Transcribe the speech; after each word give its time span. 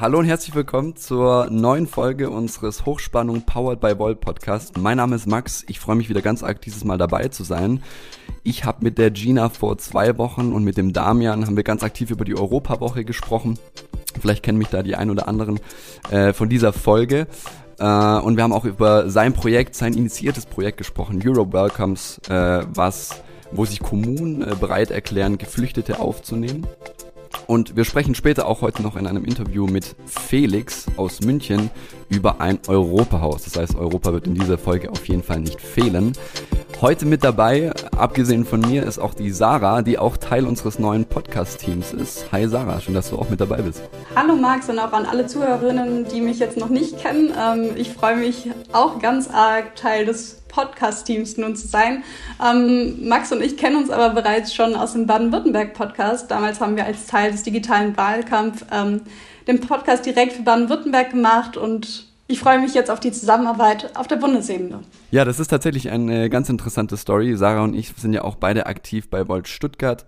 Hallo 0.00 0.18
und 0.18 0.24
herzlich 0.24 0.54
willkommen 0.54 0.96
zur 0.96 1.50
neuen 1.50 1.86
Folge 1.86 2.30
unseres 2.30 2.86
Hochspannung 2.86 3.42
Powered 3.42 3.80
by 3.80 3.98
Volt 3.98 4.20
Podcast. 4.20 4.78
Mein 4.78 4.96
Name 4.96 5.14
ist 5.14 5.26
Max. 5.26 5.62
Ich 5.68 5.78
freue 5.78 5.96
mich 5.96 6.08
wieder 6.08 6.22
ganz 6.22 6.42
arg 6.42 6.62
dieses 6.62 6.84
Mal 6.84 6.96
dabei 6.96 7.28
zu 7.28 7.44
sein. 7.44 7.82
Ich 8.42 8.64
habe 8.64 8.82
mit 8.82 8.96
der 8.96 9.10
Gina 9.10 9.50
vor 9.50 9.76
zwei 9.76 10.16
Wochen 10.16 10.54
und 10.54 10.64
mit 10.64 10.78
dem 10.78 10.94
Damian 10.94 11.44
haben 11.44 11.54
wir 11.54 11.64
ganz 11.64 11.82
aktiv 11.82 12.10
über 12.10 12.24
die 12.24 12.34
Europawoche 12.34 13.04
gesprochen. 13.04 13.58
Vielleicht 14.18 14.42
kennen 14.42 14.56
mich 14.56 14.68
da 14.68 14.82
die 14.82 14.96
ein 14.96 15.10
oder 15.10 15.28
anderen 15.28 15.60
äh, 16.10 16.32
von 16.32 16.48
dieser 16.48 16.72
Folge. 16.72 17.26
Äh, 17.78 17.84
und 17.84 18.36
wir 18.38 18.42
haben 18.42 18.54
auch 18.54 18.64
über 18.64 19.10
sein 19.10 19.34
Projekt, 19.34 19.74
sein 19.74 19.92
initiiertes 19.92 20.46
Projekt 20.46 20.78
gesprochen, 20.78 21.20
Europe 21.22 21.52
Welcomes, 21.52 22.22
äh, 22.30 22.64
was, 22.72 23.22
wo 23.52 23.66
sich 23.66 23.80
Kommunen 23.80 24.40
äh, 24.40 24.54
bereit 24.58 24.92
erklären, 24.92 25.36
Geflüchtete 25.36 26.00
aufzunehmen. 26.00 26.66
Und 27.46 27.76
wir 27.76 27.84
sprechen 27.84 28.14
später 28.14 28.46
auch 28.46 28.60
heute 28.60 28.82
noch 28.82 28.96
in 28.96 29.06
einem 29.06 29.24
Interview 29.24 29.66
mit 29.66 29.96
Felix 30.06 30.86
aus 30.96 31.20
München 31.20 31.70
über 32.08 32.40
ein 32.40 32.58
Europahaus. 32.68 33.44
Das 33.44 33.56
heißt, 33.56 33.76
Europa 33.76 34.12
wird 34.12 34.26
in 34.26 34.34
dieser 34.34 34.58
Folge 34.58 34.90
auf 34.90 35.06
jeden 35.08 35.22
Fall 35.22 35.40
nicht 35.40 35.60
fehlen. 35.60 36.12
Heute 36.80 37.04
mit 37.04 37.22
dabei, 37.24 37.72
abgesehen 37.94 38.46
von 38.46 38.60
mir, 38.60 38.84
ist 38.84 38.98
auch 38.98 39.12
die 39.12 39.30
Sarah, 39.30 39.82
die 39.82 39.98
auch 39.98 40.16
Teil 40.16 40.46
unseres 40.46 40.78
neuen 40.78 41.04
Podcast-Teams 41.04 41.92
ist. 41.92 42.32
Hi 42.32 42.48
Sarah, 42.48 42.80
schön, 42.80 42.94
dass 42.94 43.10
du 43.10 43.18
auch 43.18 43.28
mit 43.28 43.38
dabei 43.38 43.60
bist. 43.60 43.82
Hallo 44.16 44.34
Max 44.34 44.70
und 44.70 44.78
auch 44.78 44.92
an 44.92 45.04
alle 45.04 45.26
Zuhörerinnen, 45.26 46.06
die 46.08 46.22
mich 46.22 46.38
jetzt 46.38 46.56
noch 46.56 46.70
nicht 46.70 46.98
kennen. 46.98 47.34
Ähm, 47.38 47.72
ich 47.76 47.92
freue 47.92 48.16
mich 48.16 48.50
auch 48.72 48.98
ganz 48.98 49.28
arg, 49.28 49.76
Teil 49.76 50.06
des 50.06 50.39
Podcast-Teams 50.50 51.36
nun 51.36 51.56
zu 51.56 51.66
sein. 51.66 52.04
Ähm, 52.44 53.08
Max 53.08 53.32
und 53.32 53.42
ich 53.42 53.56
kennen 53.56 53.76
uns 53.76 53.90
aber 53.90 54.10
bereits 54.10 54.54
schon 54.54 54.74
aus 54.74 54.92
dem 54.92 55.06
Baden-Württemberg-Podcast. 55.06 56.30
Damals 56.30 56.60
haben 56.60 56.76
wir 56.76 56.84
als 56.84 57.06
Teil 57.06 57.32
des 57.32 57.42
digitalen 57.42 57.96
Wahlkampf 57.96 58.64
ähm, 58.72 59.02
den 59.46 59.60
Podcast 59.60 60.04
direkt 60.06 60.34
für 60.34 60.42
Baden-Württemberg 60.42 61.10
gemacht 61.10 61.56
und 61.56 62.06
ich 62.30 62.38
freue 62.38 62.60
mich 62.60 62.74
jetzt 62.74 62.90
auf 62.92 63.00
die 63.00 63.10
Zusammenarbeit 63.10 63.90
auf 63.96 64.06
der 64.06 64.16
Bundesebene. 64.16 64.80
Ja, 65.10 65.24
das 65.24 65.40
ist 65.40 65.48
tatsächlich 65.48 65.90
eine 65.90 66.30
ganz 66.30 66.48
interessante 66.48 66.96
Story. 66.96 67.36
Sarah 67.36 67.64
und 67.64 67.74
ich 67.74 67.92
sind 67.96 68.12
ja 68.12 68.22
auch 68.22 68.36
beide 68.36 68.66
aktiv 68.66 69.10
bei 69.10 69.26
Volt 69.26 69.48
Stuttgart. 69.48 70.06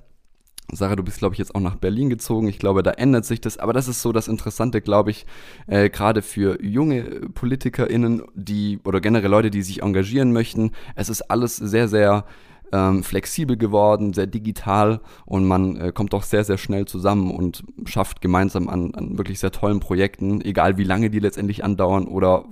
Sarah, 0.70 0.96
du 0.96 1.02
bist, 1.02 1.18
glaube 1.18 1.34
ich, 1.34 1.38
jetzt 1.38 1.54
auch 1.54 1.60
nach 1.60 1.76
Berlin 1.76 2.08
gezogen. 2.08 2.48
Ich 2.48 2.58
glaube, 2.58 2.82
da 2.82 2.92
ändert 2.92 3.24
sich 3.24 3.40
das. 3.40 3.58
Aber 3.58 3.72
das 3.72 3.88
ist 3.88 4.00
so 4.00 4.12
das 4.12 4.28
Interessante, 4.28 4.80
glaube 4.80 5.10
ich, 5.10 5.26
äh, 5.66 5.90
gerade 5.90 6.22
für 6.22 6.62
junge 6.62 7.02
PolitikerInnen, 7.34 8.22
die 8.34 8.78
oder 8.84 9.00
generell 9.00 9.30
Leute, 9.30 9.50
die 9.50 9.62
sich 9.62 9.82
engagieren 9.82 10.32
möchten. 10.32 10.70
Es 10.94 11.08
ist 11.08 11.22
alles 11.30 11.56
sehr, 11.56 11.88
sehr 11.88 12.24
ähm, 12.72 13.02
flexibel 13.02 13.56
geworden, 13.56 14.12
sehr 14.12 14.26
digital 14.26 15.00
und 15.26 15.44
man 15.44 15.76
äh, 15.76 15.92
kommt 15.92 16.14
auch 16.14 16.22
sehr, 16.22 16.44
sehr 16.44 16.58
schnell 16.58 16.86
zusammen 16.86 17.30
und 17.30 17.64
schafft 17.84 18.20
gemeinsam 18.20 18.68
an, 18.68 18.94
an 18.94 19.18
wirklich 19.18 19.38
sehr 19.38 19.52
tollen 19.52 19.80
Projekten, 19.80 20.40
egal 20.40 20.78
wie 20.78 20.84
lange 20.84 21.10
die 21.10 21.20
letztendlich 21.20 21.64
andauern 21.64 22.06
oder 22.06 22.44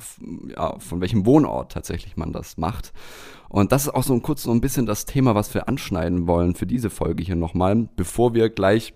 ja, 0.55 0.79
von 0.79 1.01
welchem 1.01 1.27
Wohnort 1.27 1.73
tatsächlich 1.73 2.17
man 2.17 2.33
das 2.33 2.59
macht. 2.59 2.93
Und 3.49 3.73
das 3.73 3.87
ist 3.87 3.95
auch 3.95 4.05
so 4.05 4.15
ein 4.15 4.23
kurz 4.23 4.45
so 4.45 4.53
ein 4.53 4.61
bisschen 4.61 4.87
das 4.87 5.07
Thema, 5.07 5.35
was 5.35 5.53
wir 5.55 5.69
anschneiden 5.69 6.29
wollen 6.29 6.55
für 6.55 6.67
diese 6.67 6.91
Folge 6.91 7.25
hier 7.25 7.37
nochmal, 7.37 7.89
bevor 7.97 8.33
wir 8.35 8.49
gleich 8.49 8.95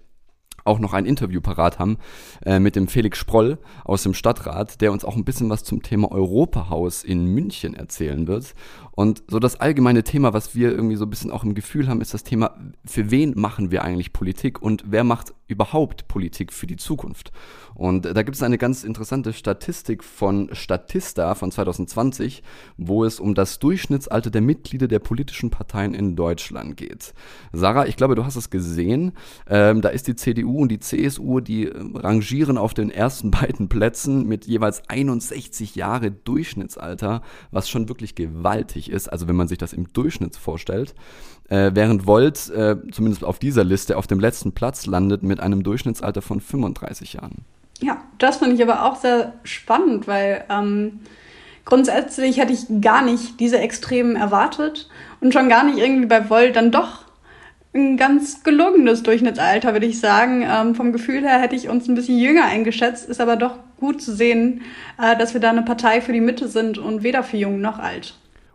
auch 0.65 0.79
noch 0.79 0.93
ein 0.93 1.07
Interview 1.07 1.41
parat 1.41 1.79
haben 1.79 1.99
äh, 2.45 2.59
mit 2.59 2.77
dem 2.77 2.89
Felix 2.89 3.19
Sproll 3.19 3.59
aus 3.85 4.03
dem 4.03 4.15
Stadtrat, 4.15 4.81
der 4.81 4.93
uns 4.93 5.05
auch 5.05 5.17
ein 5.17 5.25
bisschen 5.25 5.51
was 5.51 5.65
zum 5.65 5.83
Thema 5.83 6.11
Europahaus 6.11 7.05
in 7.05 7.27
München 7.27 7.75
erzählen 7.75 8.27
wird. 8.27 8.55
Und 8.95 9.25
so 9.29 9.39
das 9.39 9.61
allgemeine 9.61 10.05
Thema, 10.05 10.33
was 10.33 10.55
wir 10.55 10.71
irgendwie 10.71 10.97
so 10.97 11.05
ein 11.05 11.11
bisschen 11.11 11.31
auch 11.31 11.45
im 11.45 11.55
Gefühl 11.55 11.89
haben, 11.89 12.01
ist 12.01 12.15
das 12.15 12.23
Thema, 12.23 12.57
für 12.85 13.11
wen 13.11 13.35
machen 13.37 13.71
wir 13.71 13.83
eigentlich 13.83 14.13
Politik 14.13 14.63
und 14.63 14.85
wer 14.87 15.05
macht 15.05 15.35
überhaupt 15.49 16.09
Politik 16.09 16.53
für 16.53 16.67
die 16.67 16.77
Zukunft? 16.77 17.33
Und 17.75 18.05
da 18.05 18.23
gibt 18.23 18.37
es 18.37 18.43
eine 18.43 18.57
ganz 18.57 18.85
interessante 18.85 19.33
Statistik 19.33 20.05
von 20.05 20.49
Statista 20.53 21.35
von 21.35 21.51
2020, 21.51 22.43
wo 22.77 23.05
es 23.05 23.19
um 23.19 23.35
das 23.35 23.59
Durchschnittsalter 23.59 24.31
der 24.31 24.43
Mitglieder 24.43 24.87
der 24.87 25.01
politischen 25.01 25.51
Parteien 25.51 25.93
in 25.93 26.15
Deutschland 26.15 26.77
geht. 26.77 27.15
Sarah, 27.53 27.87
ich 27.87 27.97
glaube, 27.97 28.15
du 28.15 28.25
hast 28.25 28.37
es 28.37 28.51
gesehen. 28.51 29.13
Ähm, 29.49 29.81
da 29.81 29.89
ist 29.89 30.07
die 30.07 30.15
CDU 30.15 30.63
und 30.63 30.69
die 30.69 30.79
CSU, 30.79 31.41
die 31.41 31.67
äh, 31.67 31.73
rangieren 31.95 32.59
auf 32.59 32.75
den 32.75 32.91
ersten 32.91 33.31
beiden 33.33 33.69
Plätzen 33.69 34.27
mit 34.27 34.47
jeweils 34.47 34.89
61 34.89 35.75
Jahre 35.75 36.13
Durchschnittsalter, 36.13 37.23
was 37.51 37.69
schon 37.69 37.89
wirklich 37.89 38.15
gewaltig 38.15 38.84
wichtig 38.85 38.95
ist, 38.95 39.09
also 39.09 39.29
wenn 39.29 39.37
man 39.37 39.49
sich 39.49 39.59
das 39.59 39.73
im 39.73 39.93
Durchschnitt 39.93 40.37
vorstellt, 40.37 40.95
äh, 41.49 41.71
während 41.75 42.07
Volt 42.07 42.51
äh, 42.51 42.77
zumindest 42.91 43.25
auf 43.25 43.39
dieser 43.39 43.65
Liste 43.65 43.97
auf 43.97 44.07
dem 44.07 44.21
letzten 44.21 44.53
Platz 44.53 44.87
landet 44.87 45.23
mit 45.23 45.41
einem 45.41 45.63
Durchschnittsalter 45.63 46.23
von 46.23 46.41
35 46.41 47.15
Jahren. 47.15 47.45
Ja, 47.81 47.99
das 48.19 48.39
finde 48.39 48.55
ich 48.55 48.63
aber 48.63 48.85
auch 48.85 48.97
sehr 48.97 49.35
spannend, 49.43 50.07
weil 50.07 50.45
ähm, 50.49 51.01
grundsätzlich 51.65 52.39
hätte 52.39 52.53
ich 52.53 52.67
gar 52.81 53.03
nicht 53.03 53.41
diese 53.41 53.59
Extremen 53.59 54.17
erwartet 54.17 54.89
und 55.21 55.33
schon 55.33 55.49
gar 55.49 55.65
nicht 55.65 55.79
irgendwie 55.79 56.07
bei 56.07 56.31
Volt 56.31 56.57
dann 56.57 56.71
doch 56.71 57.05
ein 57.75 57.97
ganz 57.97 58.45
gelungenes 58.45 59.03
Durchschnittsalter, 59.03 59.73
würde 59.73 59.87
ich 59.87 59.99
sagen. 59.99 60.45
Ähm, 60.49 60.77
vom 60.77 60.93
Gefühl 60.93 61.23
her 61.23 61.41
hätte 61.41 61.57
ich 61.57 61.69
uns 61.69 61.89
ein 61.89 61.97
bisschen 61.97 62.19
jünger 62.19 62.45
eingeschätzt, 62.45 63.09
ist 63.09 63.21
aber 63.21 63.35
doch 63.35 63.59
gut 63.81 64.01
zu 64.01 64.15
sehen, 64.15 64.63
äh, 65.03 65.17
dass 65.19 65.35
wir 65.35 65.41
da 65.41 65.51
eine 65.51 65.63
Partei 65.63 66.01
für 66.01 66.13
die 66.13 66.21
Mitte 66.21 66.47
sind 66.47 66.79
und 66.79 67.03
weder 67.03 67.25
für 67.25 67.37
jung 67.37 67.61
noch 67.61 67.81
alt. 67.81 68.15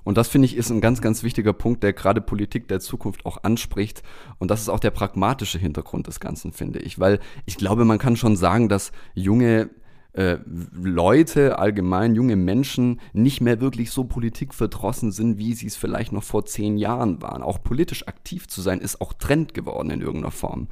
Und 0.09 0.17
das 0.17 0.27
finde 0.27 0.47
ich 0.47 0.57
ist 0.57 0.71
ein 0.71 0.81
ganz, 0.81 1.01
ganz 1.01 1.21
wichtiger 1.21 1.53
Punkt, 1.53 1.83
der 1.83 1.93
gerade 1.93 2.19
Politik 2.19 2.67
der 2.67 2.79
Zukunft 2.79 3.27
auch 3.27 3.43
anspricht. 3.43 4.01
Und 4.39 4.49
das 4.49 4.59
ist 4.59 4.67
auch 4.67 4.79
der 4.79 4.89
pragmatische 4.89 5.59
Hintergrund 5.59 6.07
des 6.07 6.19
Ganzen, 6.19 6.51
finde 6.51 6.79
ich. 6.79 6.99
Weil 6.99 7.19
ich 7.45 7.57
glaube, 7.57 7.85
man 7.85 7.99
kann 7.99 8.15
schon 8.15 8.35
sagen, 8.35 8.69
dass 8.69 8.91
junge 9.13 9.69
äh, 10.13 10.37
Leute, 10.73 11.59
allgemein 11.59 12.15
junge 12.15 12.35
Menschen, 12.35 12.99
nicht 13.13 13.41
mehr 13.41 13.61
wirklich 13.61 13.91
so 13.91 14.05
politikverdrossen 14.05 15.11
sind, 15.11 15.37
wie 15.37 15.53
sie 15.53 15.67
es 15.67 15.75
vielleicht 15.75 16.11
noch 16.11 16.23
vor 16.23 16.45
zehn 16.45 16.77
Jahren 16.77 17.21
waren. 17.21 17.43
Auch 17.43 17.61
politisch 17.61 18.07
aktiv 18.07 18.47
zu 18.47 18.61
sein, 18.61 18.79
ist 18.79 19.01
auch 19.01 19.13
Trend 19.13 19.53
geworden 19.53 19.91
in 19.91 20.01
irgendeiner 20.01 20.31
Form. 20.31 20.67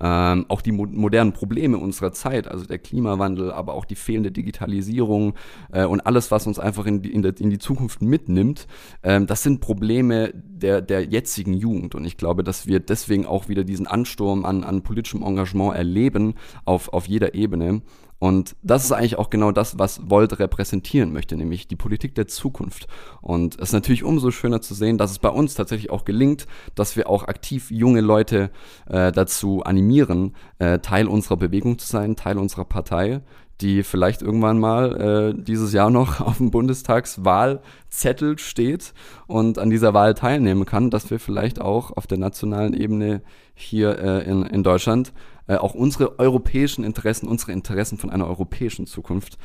Ähm, 0.00 0.46
auch 0.48 0.60
die 0.60 0.72
mo 0.72 0.86
modernen 0.86 1.32
Probleme 1.32 1.78
unserer 1.78 2.12
Zeit, 2.12 2.48
also 2.48 2.66
der 2.66 2.78
Klimawandel, 2.78 3.50
aber 3.50 3.74
auch 3.74 3.84
die 3.84 3.94
fehlende 3.94 4.30
Digitalisierung 4.30 5.34
äh, 5.72 5.84
und 5.84 6.00
alles, 6.00 6.30
was 6.30 6.46
uns 6.46 6.58
einfach 6.58 6.86
in 6.86 7.02
die, 7.02 7.12
in, 7.12 7.22
der, 7.22 7.38
in 7.40 7.50
die 7.50 7.58
Zukunft 7.58 8.02
mitnimmt, 8.02 8.66
ähm, 9.02 9.26
das 9.26 9.42
sind 9.42 9.60
Probleme 9.60 10.32
der, 10.34 10.82
der 10.82 11.04
jetzigen 11.04 11.54
Jugend. 11.54 11.94
Und 11.94 12.04
ich 12.04 12.16
glaube, 12.16 12.44
dass 12.44 12.66
wir 12.66 12.80
deswegen 12.80 13.26
auch 13.26 13.48
wieder 13.48 13.64
diesen 13.64 13.86
Ansturm 13.86 14.44
an, 14.44 14.64
an 14.64 14.82
politischem 14.82 15.22
Engagement 15.22 15.74
erleben 15.74 16.34
auf, 16.64 16.92
auf 16.92 17.06
jeder 17.06 17.34
Ebene. 17.34 17.82
Und 18.22 18.54
das 18.62 18.84
ist 18.84 18.92
eigentlich 18.92 19.18
auch 19.18 19.30
genau 19.30 19.50
das, 19.50 19.80
was 19.80 20.08
Volt 20.08 20.38
repräsentieren 20.38 21.12
möchte, 21.12 21.36
nämlich 21.36 21.66
die 21.66 21.74
Politik 21.74 22.14
der 22.14 22.28
Zukunft. 22.28 22.86
Und 23.20 23.56
es 23.56 23.70
ist 23.70 23.72
natürlich 23.72 24.04
umso 24.04 24.30
schöner 24.30 24.60
zu 24.60 24.74
sehen, 24.74 24.96
dass 24.96 25.10
es 25.10 25.18
bei 25.18 25.28
uns 25.28 25.56
tatsächlich 25.56 25.90
auch 25.90 26.04
gelingt, 26.04 26.46
dass 26.76 26.94
wir 26.94 27.10
auch 27.10 27.24
aktiv 27.24 27.72
junge 27.72 28.00
Leute 28.00 28.52
äh, 28.88 29.10
dazu 29.10 29.64
animieren, 29.64 30.36
äh, 30.60 30.78
Teil 30.78 31.08
unserer 31.08 31.36
Bewegung 31.36 31.80
zu 31.80 31.88
sein, 31.88 32.14
Teil 32.14 32.38
unserer 32.38 32.64
Partei, 32.64 33.22
die 33.60 33.82
vielleicht 33.82 34.22
irgendwann 34.22 34.60
mal 34.60 35.34
äh, 35.34 35.42
dieses 35.42 35.72
Jahr 35.72 35.90
noch 35.90 36.20
auf 36.24 36.36
dem 36.36 36.52
Bundestagswahlzettel 36.52 38.38
steht 38.38 38.94
und 39.26 39.58
an 39.58 39.68
dieser 39.68 39.94
Wahl 39.94 40.14
teilnehmen 40.14 40.64
kann, 40.64 40.90
dass 40.90 41.10
wir 41.10 41.18
vielleicht 41.18 41.60
auch 41.60 41.90
auf 41.96 42.06
der 42.06 42.18
nationalen 42.18 42.74
Ebene 42.74 43.22
hier 43.54 43.98
äh, 43.98 44.30
in, 44.30 44.44
in 44.44 44.62
Deutschland 44.62 45.12
äh, 45.46 45.56
auch 45.56 45.74
unsere 45.74 46.18
europäischen 46.18 46.84
Interessen, 46.84 47.28
unsere 47.28 47.52
Interessen 47.52 47.98
von 47.98 48.10
einer 48.10 48.26
europäischen 48.26 48.86
Zukunft 48.86 49.38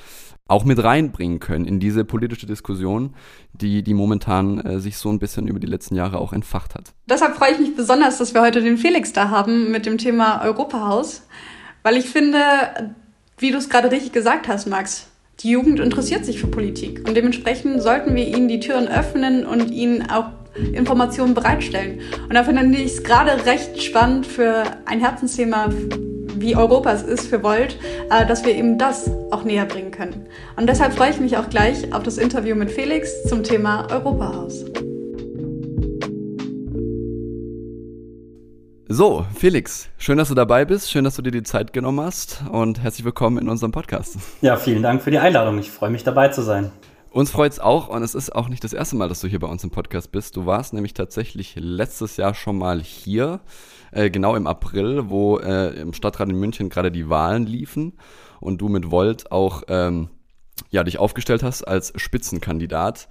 auch 0.48 0.64
mit 0.64 0.82
reinbringen 0.82 1.40
können 1.40 1.66
in 1.66 1.80
diese 1.80 2.06
politische 2.06 2.46
Diskussion, 2.46 3.14
die, 3.54 3.84
die 3.84 3.94
momentan 3.94 4.60
äh, 4.60 4.80
sich 4.80 4.98
so 4.98 5.10
ein 5.10 5.20
bisschen 5.20 5.48
über 5.48 5.60
die 5.60 5.68
letzten 5.68 5.96
Jahre 5.96 6.20
auch 6.20 6.34
entfacht 6.34 6.76
hat. 6.76 6.94
Deshalb 7.10 7.36
freue 7.36 7.52
ich 7.52 7.60
mich 7.60 7.76
besonders, 7.76 8.18
dass 8.18 8.34
wir 8.34 8.42
heute 8.42 8.62
den 8.62 8.78
Felix 8.78 9.14
da 9.14 9.30
haben 9.30 9.72
mit 9.72 9.86
dem 9.86 9.98
Thema 9.98 10.42
Europahaus, 10.44 11.24
weil 11.84 11.98
ich 11.98 12.06
finde, 12.06 12.40
wie 13.38 13.52
du 13.52 13.58
es 13.58 13.70
gerade 13.70 13.92
richtig 13.92 14.14
gesagt 14.14 14.48
hast, 14.48 14.68
Max, 14.68 15.08
die 15.40 15.52
Jugend 15.52 15.80
interessiert 15.80 16.26
sich 16.26 16.40
für 16.40 16.48
Politik 16.48 17.08
und 17.08 17.16
dementsprechend 17.16 17.82
sollten 17.82 18.16
wir 18.16 18.28
ihnen 18.28 18.48
die 18.48 18.60
Türen 18.60 18.88
öffnen 18.88 19.46
und 19.46 19.70
ihnen 19.70 20.10
auch 20.10 20.32
Informationen 20.74 21.34
bereitstellen. 21.34 22.00
Und 22.24 22.34
da 22.34 22.44
finde 22.44 22.78
ich 22.78 22.94
es 22.94 23.04
gerade 23.04 23.46
recht 23.46 23.82
spannend 23.82 24.26
für 24.26 24.64
ein 24.86 25.00
Herzensthema 25.00 25.70
wie 26.40 26.56
Europa 26.56 26.92
es 26.92 27.04
ist 27.04 27.28
für 27.28 27.42
Volt, 27.44 27.78
äh, 28.10 28.26
dass 28.26 28.46
wir 28.46 28.56
eben 28.56 28.78
das 28.78 29.10
auch 29.32 29.44
näher 29.44 29.66
bringen 29.66 29.92
können. 29.92 30.28
Und 30.56 30.68
deshalb 30.68 30.94
freue 30.94 31.12
ich 31.12 31.20
mich 31.20 31.38
auch 31.38 31.50
gleich 31.50 31.94
auf 31.94 32.04
das 32.04 32.18
Interview 32.18 32.56
mit 32.56 32.72
Felix 32.72 33.24
zum 33.24 33.44
Thema 33.44 33.88
Europahaus. 33.92 34.66
So, 38.90 39.26
Felix, 39.36 39.90
schön, 39.98 40.18
dass 40.18 40.30
du 40.30 40.36
dabei 40.36 40.64
bist, 40.64 40.90
schön, 40.90 41.04
dass 41.04 41.16
du 41.16 41.22
dir 41.22 41.32
die 41.32 41.44
Zeit 41.44 41.74
genommen 41.74 42.00
hast 42.00 42.42
und 42.52 42.82
herzlich 42.82 43.04
willkommen 43.04 43.38
in 43.38 43.50
unserem 43.50 43.74
Podcast. 43.74 44.16
Ja, 44.42 44.56
vielen 44.56 44.82
Dank 44.82 45.02
für 45.02 45.12
die 45.12 45.20
Einladung. 45.20 45.60
Ich 45.60 45.70
freue 45.70 45.90
mich 45.90 46.06
dabei 46.06 46.30
zu 46.30 46.42
sein. 46.42 46.72
Uns 47.18 47.32
freut 47.32 47.52
es 47.52 47.60
auch 47.60 47.88
und 47.88 48.04
es 48.04 48.14
ist 48.14 48.36
auch 48.36 48.48
nicht 48.48 48.64
das 48.64 48.74
erste 48.74 48.96
Mal, 48.96 49.10
dass 49.10 49.22
du 49.22 49.28
hier 49.28 49.40
bei 49.40 49.48
uns 49.48 49.64
im 49.64 49.72
Podcast 49.72 50.12
bist. 50.12 50.38
Du 50.38 50.46
warst 50.46 50.72
nämlich 50.72 50.94
tatsächlich 50.94 51.56
letztes 51.58 52.16
Jahr 52.16 52.36
schon 52.36 52.60
mal 52.60 52.80
hier, 52.80 53.40
äh, 53.92 54.12
genau 54.12 54.36
im 54.36 54.46
April, 54.46 55.10
wo 55.10 55.40
äh, 55.40 55.70
im 55.82 55.94
Stadtrat 55.94 56.30
in 56.30 56.36
München 56.36 56.70
gerade 56.70 56.92
die 56.92 57.10
Wahlen 57.10 57.48
liefen. 57.48 57.94
und 58.40 58.62
du 58.62 58.70
mit 58.70 58.92
Volt 58.92 59.32
auch 59.32 59.64
ähm, 59.68 60.10
ja, 60.70 60.84
dich 60.84 61.00
aufgestellt 61.00 61.42
hast 61.42 61.64
als 61.64 61.92
Spitzenkandidat. 61.96 63.08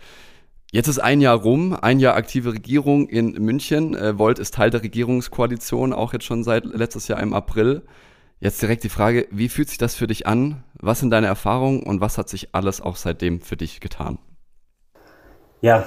Jetzt 0.70 0.87
ist 0.87 1.00
ein 1.00 1.20
Jahr 1.20 1.38
rum, 1.38 1.75
ein 1.75 1.99
Jahr 1.99 2.14
aktive 2.14 2.53
Regierung 2.53 3.08
in 3.08 3.32
München. 3.32 3.97
Äh, 3.97 4.20
Volt 4.20 4.38
ist 4.38 4.55
Teil 4.55 4.70
der 4.70 4.85
Regierungskoalition, 4.85 5.93
auch 5.93 6.12
jetzt 6.12 6.26
schon 6.26 6.44
seit 6.44 6.64
letztes 6.64 7.08
Jahr 7.08 7.19
im 7.19 7.35
April. 7.35 7.82
Jetzt 8.38 8.62
direkt 8.62 8.85
die 8.85 8.88
Frage, 8.88 9.26
wie 9.32 9.49
fühlt 9.49 9.69
sich 9.69 9.79
das 9.79 9.97
für 9.97 10.06
dich 10.06 10.29
an? 10.29 10.62
Was 10.86 11.00
sind 11.00 11.10
deine 11.10 11.26
Erfahrungen 11.26 11.82
und 11.82 12.00
was 12.00 12.16
hat 12.16 12.28
sich 12.28 12.54
alles 12.54 12.80
auch 12.80 12.94
seitdem 12.94 13.40
für 13.40 13.56
dich 13.56 13.80
getan? 13.80 14.18
Ja, 15.60 15.84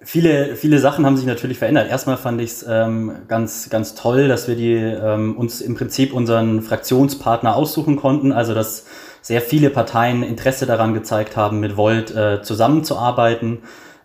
viele, 0.00 0.56
viele 0.56 0.78
Sachen 0.78 1.04
haben 1.04 1.18
sich 1.18 1.26
natürlich 1.26 1.58
verändert. 1.58 1.90
Erstmal 1.90 2.16
fand 2.16 2.40
ich 2.40 2.52
es 2.52 2.66
ähm, 2.66 3.12
ganz, 3.28 3.68
ganz 3.68 3.94
toll, 3.94 4.26
dass 4.26 4.48
wir 4.48 4.56
die, 4.56 4.72
ähm, 4.72 5.36
uns 5.36 5.60
im 5.60 5.74
Prinzip 5.74 6.14
unseren 6.14 6.62
Fraktionspartner 6.62 7.54
aussuchen 7.54 7.96
konnten. 7.96 8.32
Also 8.32 8.54
dass 8.54 8.86
sehr 9.20 9.42
viele 9.42 9.68
Parteien 9.68 10.22
Interesse 10.22 10.64
daran 10.64 10.94
gezeigt 10.94 11.36
haben, 11.36 11.60
mit 11.60 11.76
Volt 11.76 12.16
äh, 12.16 12.40
zusammenzuarbeiten, 12.40 13.58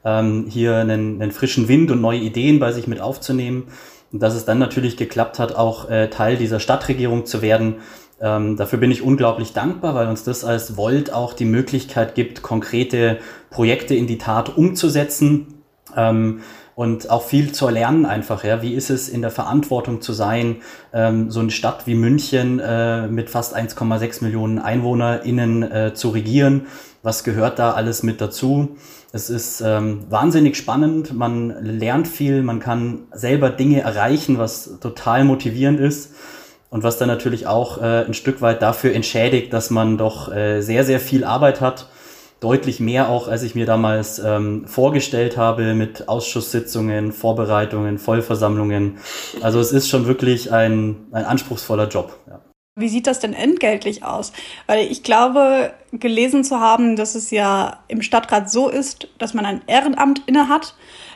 ähm, 0.04 0.48
hier 0.50 0.76
einen, 0.76 1.22
einen 1.22 1.32
frischen 1.32 1.70
Wind 1.70 1.90
und 1.90 2.02
neue 2.02 2.20
Ideen 2.20 2.60
bei 2.60 2.74
sich 2.74 2.86
mit 2.86 3.00
aufzunehmen. 3.00 3.68
Und 4.12 4.22
dass 4.22 4.36
es 4.36 4.44
dann 4.44 4.60
natürlich 4.60 4.98
geklappt 4.98 5.40
hat, 5.40 5.56
auch 5.56 5.90
äh, 5.90 6.10
Teil 6.10 6.36
dieser 6.36 6.60
Stadtregierung 6.60 7.26
zu 7.26 7.42
werden. 7.42 7.78
Ähm, 8.24 8.56
dafür 8.56 8.80
bin 8.80 8.90
ich 8.90 9.02
unglaublich 9.02 9.52
dankbar, 9.52 9.96
weil 9.96 10.08
uns 10.08 10.24
das 10.24 10.46
als 10.46 10.78
Volt 10.78 11.12
auch 11.12 11.34
die 11.34 11.44
Möglichkeit 11.44 12.16
gibt, 12.16 12.42
konkrete 12.42 13.20
Projekte 13.50 13.96
in 13.96 14.08
die 14.08 14.18
Tat 14.18 14.58
umzusetzen. 14.58 15.48
Ähm, 15.96 16.40
und 16.76 17.12
auch 17.12 17.22
viel 17.22 17.52
zu 17.52 17.68
erlernen 17.68 18.06
einfach. 18.06 18.44
Ja, 18.44 18.64
wie 18.64 18.74
ist 18.74 18.90
es 18.90 19.08
in 19.08 19.22
der 19.22 19.30
Verantwortung 19.30 20.02
zu 20.02 20.14
sein, 20.14 20.58
ähm, 20.92 21.30
so 21.30 21.42
eine 21.42 21.52
Stadt 21.52 21.86
wie 21.86 21.94
München 21.94 22.60
äh, 22.60 23.08
mit 23.08 23.30
fast 23.30 23.56
1,6 23.56 24.24
Millionen 24.24 24.58
EinwohnerInnen 24.58 25.64
äh, 25.64 25.94
zu 25.94 26.10
regieren? 26.10 26.66
Was 27.04 27.24
gehört 27.24 27.60
da 27.60 27.74
alles 27.74 28.02
mit 28.02 28.22
dazu? 28.22 28.78
Es 29.12 29.30
ist 29.30 29.62
ähm, 29.62 30.06
wahnsinnig 30.10 30.56
spannend, 30.58 31.14
man 31.14 31.64
lernt 31.64 32.08
viel, 32.08 32.42
man 32.42 32.60
kann 32.60 33.02
selber 33.12 33.52
Dinge 33.52 33.82
erreichen, 33.82 34.40
was 34.40 34.80
total 34.80 35.26
motivierend 35.26 35.80
ist 35.80 36.16
und 36.74 36.82
was 36.82 36.98
dann 36.98 37.08
natürlich 37.08 37.46
auch 37.46 37.78
äh, 37.78 38.04
ein 38.04 38.16
Stück 38.16 38.42
weit 38.42 38.64
dafür 38.64 38.96
entschädigt, 38.96 39.54
dass 39.54 39.70
man 39.70 40.00
doch 40.00 40.34
äh, 40.34 40.62
sehr, 40.62 40.84
sehr 40.84 41.00
viel 41.00 41.24
Arbeit 41.24 41.62
hat 41.62 41.88
deutlich 42.40 42.80
mehr 42.80 43.10
auch, 43.10 43.28
als 43.28 43.44
ich 43.44 43.54
mir 43.54 43.68
damals 43.68 44.18
ähm, 44.18 44.66
vorgestellt 44.66 45.38
habe 45.38 45.76
mit 45.76 46.10
Ausschusssitzungen, 46.10 47.12
Vorbereitungen, 47.12 48.00
Vollversammlungen. 48.00 48.98
Also 49.42 49.60
es 49.60 49.72
ist 49.72 49.88
schon 49.88 50.08
wirklich 50.08 50.52
ein, 50.52 51.06
ein 51.12 51.26
anspruchsvoller 51.26 51.88
Job. 51.88 52.18
Ja. 52.28 52.42
Wie 52.76 52.90
sieht 52.90 53.06
das 53.06 53.20
denn 53.20 53.34
entgeltlich 53.34 54.04
aus? 54.04 54.34
Weil 54.66 54.88
ich 54.88 55.04
glaube, 55.04 55.74
gelesen 55.92 56.44
zu 56.44 56.60
haben, 56.60 56.96
dass 56.96 57.14
es 57.14 57.30
ja 57.30 57.84
im 57.88 58.02
Stadtrat 58.02 58.50
so 58.50 58.68
ist, 58.68 59.10
dass 59.20 59.36
man 59.36 59.46
ein 59.46 59.62
Ehrenamt 59.68 60.24
innehat. 60.26 60.74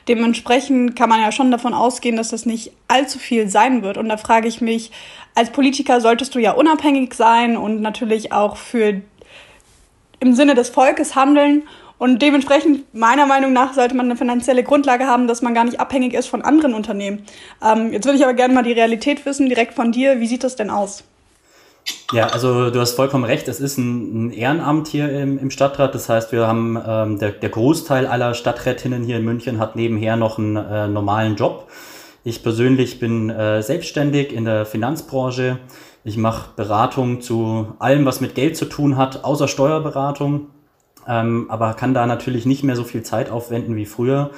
Dementsprechend 0.08 0.96
kann 0.96 1.10
man 1.10 1.22
ja 1.22 1.32
schon 1.32 1.52
davon 1.52 1.74
ausgehen, 1.74 2.16
dass 2.16 2.30
das 2.30 2.46
nicht 2.46 2.72
allzu 2.88 3.20
viel 3.20 3.50
sein 3.50 3.84
wird. 3.84 3.98
Und 3.98 4.08
da 4.08 4.18
frage 4.18 4.48
ich 4.48 4.62
mich, 4.62 4.92
als 5.36 5.52
Politiker 5.52 6.00
solltest 6.00 6.34
du 6.34 6.40
ja 6.40 6.52
unabhängig 6.52 7.14
sein 7.14 7.58
und 7.58 7.82
natürlich 7.82 8.32
auch 8.32 8.58
für 8.58 9.02
im 10.20 10.34
Sinne 10.34 10.56
des 10.56 10.70
Volkes 10.70 11.16
handeln. 11.16 11.64
Und 11.98 12.22
dementsprechend, 12.22 12.94
meiner 12.94 13.26
Meinung 13.26 13.54
nach, 13.54 13.74
sollte 13.74 13.96
man 13.96 14.06
eine 14.06 14.16
finanzielle 14.16 14.64
Grundlage 14.64 15.08
haben, 15.08 15.28
dass 15.28 15.42
man 15.42 15.54
gar 15.54 15.64
nicht 15.64 15.80
abhängig 15.80 16.14
ist 16.14 16.28
von 16.28 16.44
anderen 16.44 16.74
Unternehmen. 16.74 17.26
Ähm, 17.64 17.92
jetzt 17.92 18.06
würde 18.06 18.18
ich 18.18 18.24
aber 18.24 18.36
gerne 18.36 18.54
mal 18.54 18.64
die 18.64 18.72
Realität 18.72 19.26
wissen, 19.26 19.50
direkt 19.50 19.74
von 19.74 19.92
dir. 19.92 20.20
Wie 20.20 20.28
sieht 20.28 20.44
das 20.44 20.56
denn 20.56 20.70
aus? 20.70 21.04
Ja, 22.14 22.28
also 22.28 22.70
du 22.70 22.80
hast 22.80 22.94
vollkommen 22.94 23.26
recht. 23.26 23.48
Es 23.48 23.60
ist 23.60 23.78
ein, 23.78 24.28
ein 24.28 24.32
Ehrenamt 24.32 24.88
hier 24.88 25.10
im, 25.12 25.38
im, 25.38 25.52
Stadtrat. 25.52 25.94
Das 25.94 26.08
heißt, 26.08 26.32
wir 26.32 26.48
haben 26.48 26.82
ähm, 26.88 27.20
der, 27.20 27.32
der, 27.32 27.50
Großteil 27.50 28.08
aller 28.08 28.34
Stadträtinnen 28.34 29.04
hier 29.04 29.18
in 29.18 29.26
München 29.26 29.60
hat 29.60 29.76
nebenher 29.76 30.16
noch 30.16 30.38
einen 30.38 30.56
äh, 30.56 30.88
normalen 30.88 31.36
Job. 31.36 31.70
Ich 32.24 32.44
persönlich 32.44 33.00
bin 33.00 33.30
äh, 33.30 33.62
selbstständig 33.62 34.32
in 34.32 34.46
der 34.46 34.66
Finanzbranche 34.66 35.60
ich 36.08 36.16
mache 36.16 36.52
Beratung 36.56 37.20
zu 37.20 37.74
allem, 37.80 38.06
was 38.06 38.22
mit 38.22 38.34
Geld 38.34 38.56
zu 38.56 38.64
tun 38.64 38.96
hat, 38.96 39.26
außer 39.26 39.50
Steuerberatung, 39.50 40.48
ähm, 41.06 41.48
aber 41.50 41.74
kann 41.74 41.94
da 41.94 42.06
natürlich 42.06 42.46
nicht 42.46 42.64
mehr 42.64 42.78
so 42.78 42.86
viel 42.86 43.04
Zeit 43.04 43.30
aufwenden 43.30 43.76
wie 43.76 43.86
früher. 43.86 44.32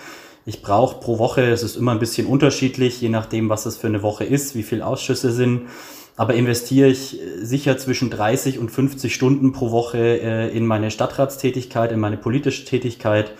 Ich 0.47 0.63
brauche 0.63 0.99
pro 0.99 1.19
Woche, 1.19 1.43
es 1.43 1.61
ist 1.61 1.75
immer 1.75 1.91
ein 1.91 1.99
bisschen 1.99 2.25
unterschiedlich, 2.25 2.99
je 3.01 3.09
nachdem, 3.09 3.49
was 3.49 3.67
es 3.67 3.77
für 3.77 3.85
eine 3.85 4.01
Woche 4.01 4.23
ist, 4.23 4.55
wie 4.55 4.63
viele 4.63 4.83
Ausschüsse 4.83 5.31
sind. 5.31 5.67
Aber 6.19 6.33
investiere 6.33 6.89
ich 6.89 7.17
sicher 7.41 7.77
zwischen 7.77 8.09
30 8.09 8.59
und 8.59 8.69
50 8.71 9.15
Stunden 9.15 9.53
pro 9.53 9.71
Woche 9.71 10.19
äh, 10.19 10.49
in 10.49 10.65
meine 10.65 10.91
Stadtratstätigkeit, 10.91 11.93
in 11.93 11.99
meine 12.01 12.17
politische 12.17 12.65
Tätigkeit. 12.65 13.31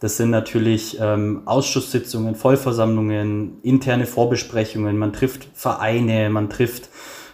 Das 0.00 0.18
sind 0.18 0.28
natürlich 0.28 0.98
ähm, 1.00 1.40
Ausschusssitzungen, 1.46 2.34
Vollversammlungen, 2.34 3.62
interne 3.62 4.04
Vorbesprechungen. 4.04 4.98
Man 4.98 5.14
trifft 5.14 5.48
Vereine, 5.54 6.28
man 6.28 6.50
trifft 6.50 6.90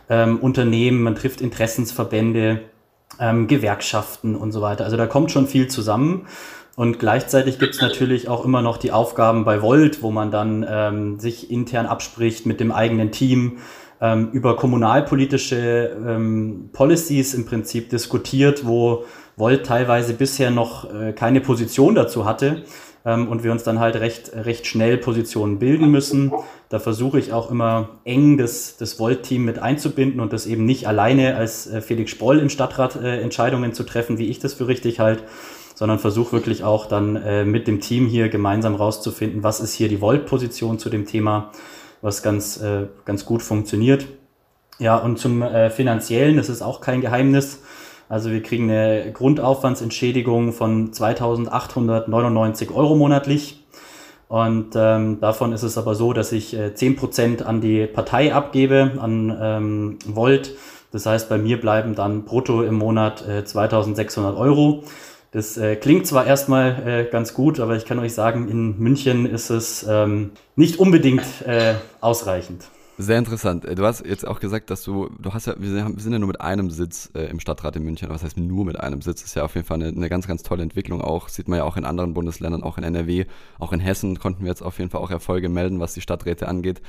ähm, 0.09 0.39
Unternehmen, 0.39 1.03
man 1.03 1.17
trifft 1.17 1.41
Interessensverbände, 1.41 2.61
ähm, 3.19 3.49
Gewerkschaften 3.49 4.37
und 4.37 4.53
so 4.53 4.63
weiter. 4.63 4.85
Also 4.85 4.97
da 4.97 5.09
kommt 5.09 5.33
schon 5.33 5.49
viel 5.49 5.67
zusammen. 5.67 6.29
Und 6.77 7.01
gleichzeitig 7.01 7.59
gibt 7.59 7.75
es 7.75 7.81
natürlich 7.81 8.29
auch 8.29 8.45
immer 8.45 8.63
noch 8.63 8.77
die 8.77 8.93
Aufgaben 8.93 9.45
bei 9.45 9.63
Volt, 9.63 10.03
wo 10.03 10.13
man 10.13 10.31
dann 10.31 10.65
ähm, 10.69 11.19
sich 11.19 11.51
intern 11.51 11.87
abspricht 11.87 12.47
mit 12.47 12.61
dem 12.61 12.71
eigenen 12.71 13.11
Team, 13.11 13.59
ähm, 14.01 14.31
über 14.33 14.57
kommunalpolitische 14.57 15.97
ähm, 16.07 16.71
Policies 16.73 17.35
im 17.35 17.47
Prinzip 17.47 17.91
diskutiert, 17.91 18.67
wo 18.67 19.05
Volt 19.37 19.67
teilweise 19.67 20.15
bisher 20.15 20.51
noch 20.51 20.93
äh, 20.93 21.13
keine 21.13 21.41
Position 21.41 21.95
dazu 21.95 22.25
hatte 22.25 22.63
ähm, 23.07 23.29
und 23.29 23.45
wir 23.45 23.53
uns 23.53 23.63
dann 23.63 23.79
halt 23.79 23.97
recht, 23.97 24.33
recht 24.35 24.67
schnell 24.67 24.99
Positionen 24.99 25.59
bilden 25.59 25.91
müssen. 25.91 26.33
Da 26.69 26.79
versuche 26.79 27.19
ich 27.19 27.33
auch 27.33 27.51
immer 27.51 28.01
eng 28.05 28.37
das, 28.37 28.77
das 28.77 28.99
Volt-Team 28.99 29.45
mit 29.45 29.59
einzubinden 29.61 30.21
und 30.21 30.33
das 30.33 30.47
eben 30.47 30.67
nicht 30.67 30.89
alleine 30.89 31.37
als 31.37 31.67
äh, 31.67 31.81
Felix 31.81 32.11
Sproll 32.11 32.41
im 32.41 32.51
Stadtrat 32.51 32.97
äh, 32.97 33.21
Entscheidungen 33.21 33.73
zu 33.73 33.85
treffen, 33.85 34.19
wie 34.19 34.29
ich 34.29 34.41
das 34.41 34.55
für 34.55 34.69
richtig 34.69 35.01
halte, 35.01 35.23
sondern 35.75 35.99
versuche 35.99 36.33
wirklich 36.33 36.65
auch 36.65 36.87
dann 36.87 37.17
äh, 37.17 37.45
mit 37.45 37.69
dem 37.69 37.81
Team 37.81 38.07
hier 38.07 38.29
gemeinsam 38.29 38.75
rauszufinden, 38.75 39.43
was 39.43 39.61
ist 39.61 39.75
hier 39.75 39.89
die 39.89 40.01
Volt-Position 40.01 40.79
zu 40.79 40.91
dem 40.91 41.07
Thema, 41.07 41.53
was 42.07 42.23
ganz, 42.23 42.63
äh, 42.63 42.87
ganz 43.05 43.27
gut 43.27 43.43
funktioniert. 43.43 44.07
Ja, 44.79 44.97
und 44.97 45.19
zum 45.19 45.43
äh, 45.43 45.71
finanziellen, 45.71 46.37
das 46.37 46.49
ist 46.49 46.63
auch 46.63 46.81
kein 46.81 47.01
Geheimnis. 47.01 47.63
Also 48.09 48.31
wir 48.31 48.43
kriegen 48.43 48.71
eine 48.71 49.11
Grundaufwandsentschädigung 49.13 50.53
von 50.53 50.93
2.899 50.93 52.73
Euro 52.73 52.95
monatlich. 52.95 53.65
Und 54.29 54.75
ähm, 54.77 55.19
davon 55.21 55.53
ist 55.53 55.65
es 55.65 55.77
aber 55.77 55.97
so, 55.97 56.13
dass 56.13 56.31
ich 56.31 56.57
äh, 56.57 56.69
10% 56.75 57.43
an 57.43 57.61
die 57.61 57.87
Partei 57.87 58.33
abgebe, 58.33 58.93
an 59.01 59.37
ähm, 59.41 59.99
Volt. 60.07 60.55
Das 60.93 61.07
heißt, 61.07 61.29
bei 61.29 61.39
mir 61.39 61.61
bleiben 61.61 61.97
dann 61.97 62.25
brutto 62.25 62.63
im 62.63 62.75
Monat 62.77 63.27
äh, 63.27 63.45
2600 63.45 64.37
Euro. 64.37 64.85
Das 65.37 65.59
äh, 65.59 65.77
klingt 65.77 66.07
zwar 66.07 66.27
erstmal 66.27 66.89
äh, 66.89 67.11
ganz 67.13 67.35
gut, 67.35 67.61
aber 67.61 67.77
ich 67.77 67.85
kann 67.85 67.99
euch 67.99 68.15
sagen, 68.15 68.49
in 68.49 68.79
München 68.79 69.27
ist 69.27 69.51
es 69.51 69.85
ähm, 69.87 70.31
nicht 70.55 70.79
unbedingt 70.79 71.27
äh, 71.45 71.75
ausreichend. 72.01 72.69
Sehr 72.97 73.19
interessant. 73.19 73.67
Äh, 73.67 73.75
du 73.75 73.85
hast 73.85 74.07
jetzt 74.07 74.27
auch 74.27 74.41
gesagt, 74.41 74.71
dass 74.71 74.83
du, 74.83 75.11
du 75.19 75.35
hast 75.35 75.47
ja, 75.47 75.55
wir 75.59 75.69
sind 75.99 76.13
ja 76.15 76.19
nur 76.19 76.29
mit 76.29 76.41
einem 76.41 76.71
Sitz 76.71 77.11
äh, 77.15 77.27
im 77.27 77.39
Stadtrat 77.39 77.77
in 77.77 77.83
München. 77.83 78.09
Was 78.09 78.25
heißt 78.25 78.39
nur 78.39 78.65
mit 78.65 78.81
einem 78.81 79.03
Sitz? 79.03 79.21
Das 79.21 79.29
ist 79.29 79.35
ja 79.35 79.45
auf 79.45 79.55
jeden 79.57 79.67
Fall 79.67 79.75
eine, 79.75 79.89
eine, 79.89 80.09
ganz, 80.09 80.27
ganz 80.27 80.43
tolle 80.43 80.63
Entwicklung 80.63 81.03
auch. 81.03 81.29
Sieht 81.29 81.49
man 81.49 81.59
ja 81.59 81.65
auch 81.65 81.77
in 81.77 81.85
anderen 81.85 82.15
Bundesländern, 82.15 82.63
auch 82.63 82.79
in 82.79 82.85
NRW, 82.85 83.27
auch 83.59 83.75
in 83.75 83.81
Hessen 83.81 84.19
konnten 84.19 84.45
wir 84.45 84.49
jetzt 84.49 84.63
auf 84.63 84.79
jeden 84.79 84.89
Fall 84.89 85.03
auch 85.03 85.11
Erfolge 85.11 85.51
melden, 85.51 85.81
was 85.81 85.93
die 85.93 86.01
Stadträte 86.01 86.49
angeht. 86.49 86.81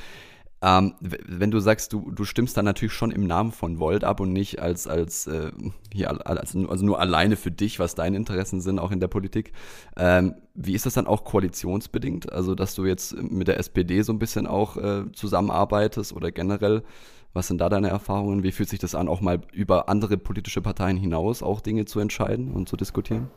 Ähm, 0.61 0.95
wenn 0.99 1.51
du 1.51 1.59
sagst, 1.59 1.93
du, 1.93 2.11
du 2.11 2.25
stimmst 2.25 2.57
dann 2.57 2.65
natürlich 2.65 2.93
schon 2.93 3.11
im 3.11 3.27
Namen 3.27 3.51
von 3.51 3.79
Volt 3.79 4.03
ab 4.03 4.19
und 4.19 4.33
nicht 4.33 4.59
als, 4.59 4.87
als, 4.87 5.27
äh, 5.27 5.51
hier, 5.93 6.09
als, 6.27 6.55
also 6.55 6.85
nur 6.85 6.99
alleine 6.99 7.35
für 7.35 7.51
dich, 7.51 7.77
was 7.79 7.93
deine 7.93 8.17
Interessen 8.17 8.59
sind, 8.61 8.79
auch 8.79 8.91
in 8.91 8.99
der 8.99 9.07
Politik. 9.07 9.51
Ähm, 9.97 10.33
wie 10.55 10.73
ist 10.73 10.87
das 10.87 10.95
dann 10.95 11.05
auch 11.05 11.23
koalitionsbedingt? 11.23 12.31
Also, 12.31 12.55
dass 12.55 12.73
du 12.73 12.85
jetzt 12.85 13.15
mit 13.21 13.47
der 13.47 13.59
SPD 13.59 14.01
so 14.01 14.11
ein 14.11 14.19
bisschen 14.19 14.47
auch 14.47 14.77
äh, 14.77 15.11
zusammenarbeitest 15.11 16.13
oder 16.13 16.31
generell, 16.31 16.83
was 17.37 17.47
sind 17.47 17.61
da 17.61 17.69
deine 17.69 17.89
Erfahrungen? 17.89 18.43
Wie 18.43 18.51
fühlt 18.51 18.67
sich 18.67 18.79
das 18.79 18.95
an, 18.95 19.07
auch 19.07 19.21
mal 19.21 19.39
über 19.53 19.87
andere 19.87 20.17
politische 20.17 20.61
Parteien 20.61 20.97
hinaus 20.97 21.41
auch 21.41 21.61
Dinge 21.61 21.85
zu 21.85 21.99
entscheiden 22.01 22.51
und 22.51 22.67
zu 22.67 22.75
diskutieren? 22.75 23.29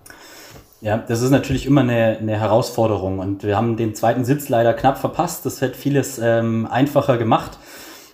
Ja, 0.80 0.96
das 0.96 1.20
ist 1.20 1.30
natürlich 1.30 1.66
immer 1.66 1.82
eine, 1.82 2.16
eine 2.18 2.40
Herausforderung 2.40 3.18
und 3.18 3.44
wir 3.44 3.56
haben 3.56 3.76
den 3.76 3.94
zweiten 3.94 4.24
Sitz 4.24 4.48
leider 4.48 4.72
knapp 4.72 4.98
verpasst. 4.98 5.44
Das 5.44 5.60
hätte 5.60 5.76
vieles 5.76 6.18
ähm, 6.18 6.66
einfacher 6.66 7.18
gemacht. 7.18 7.58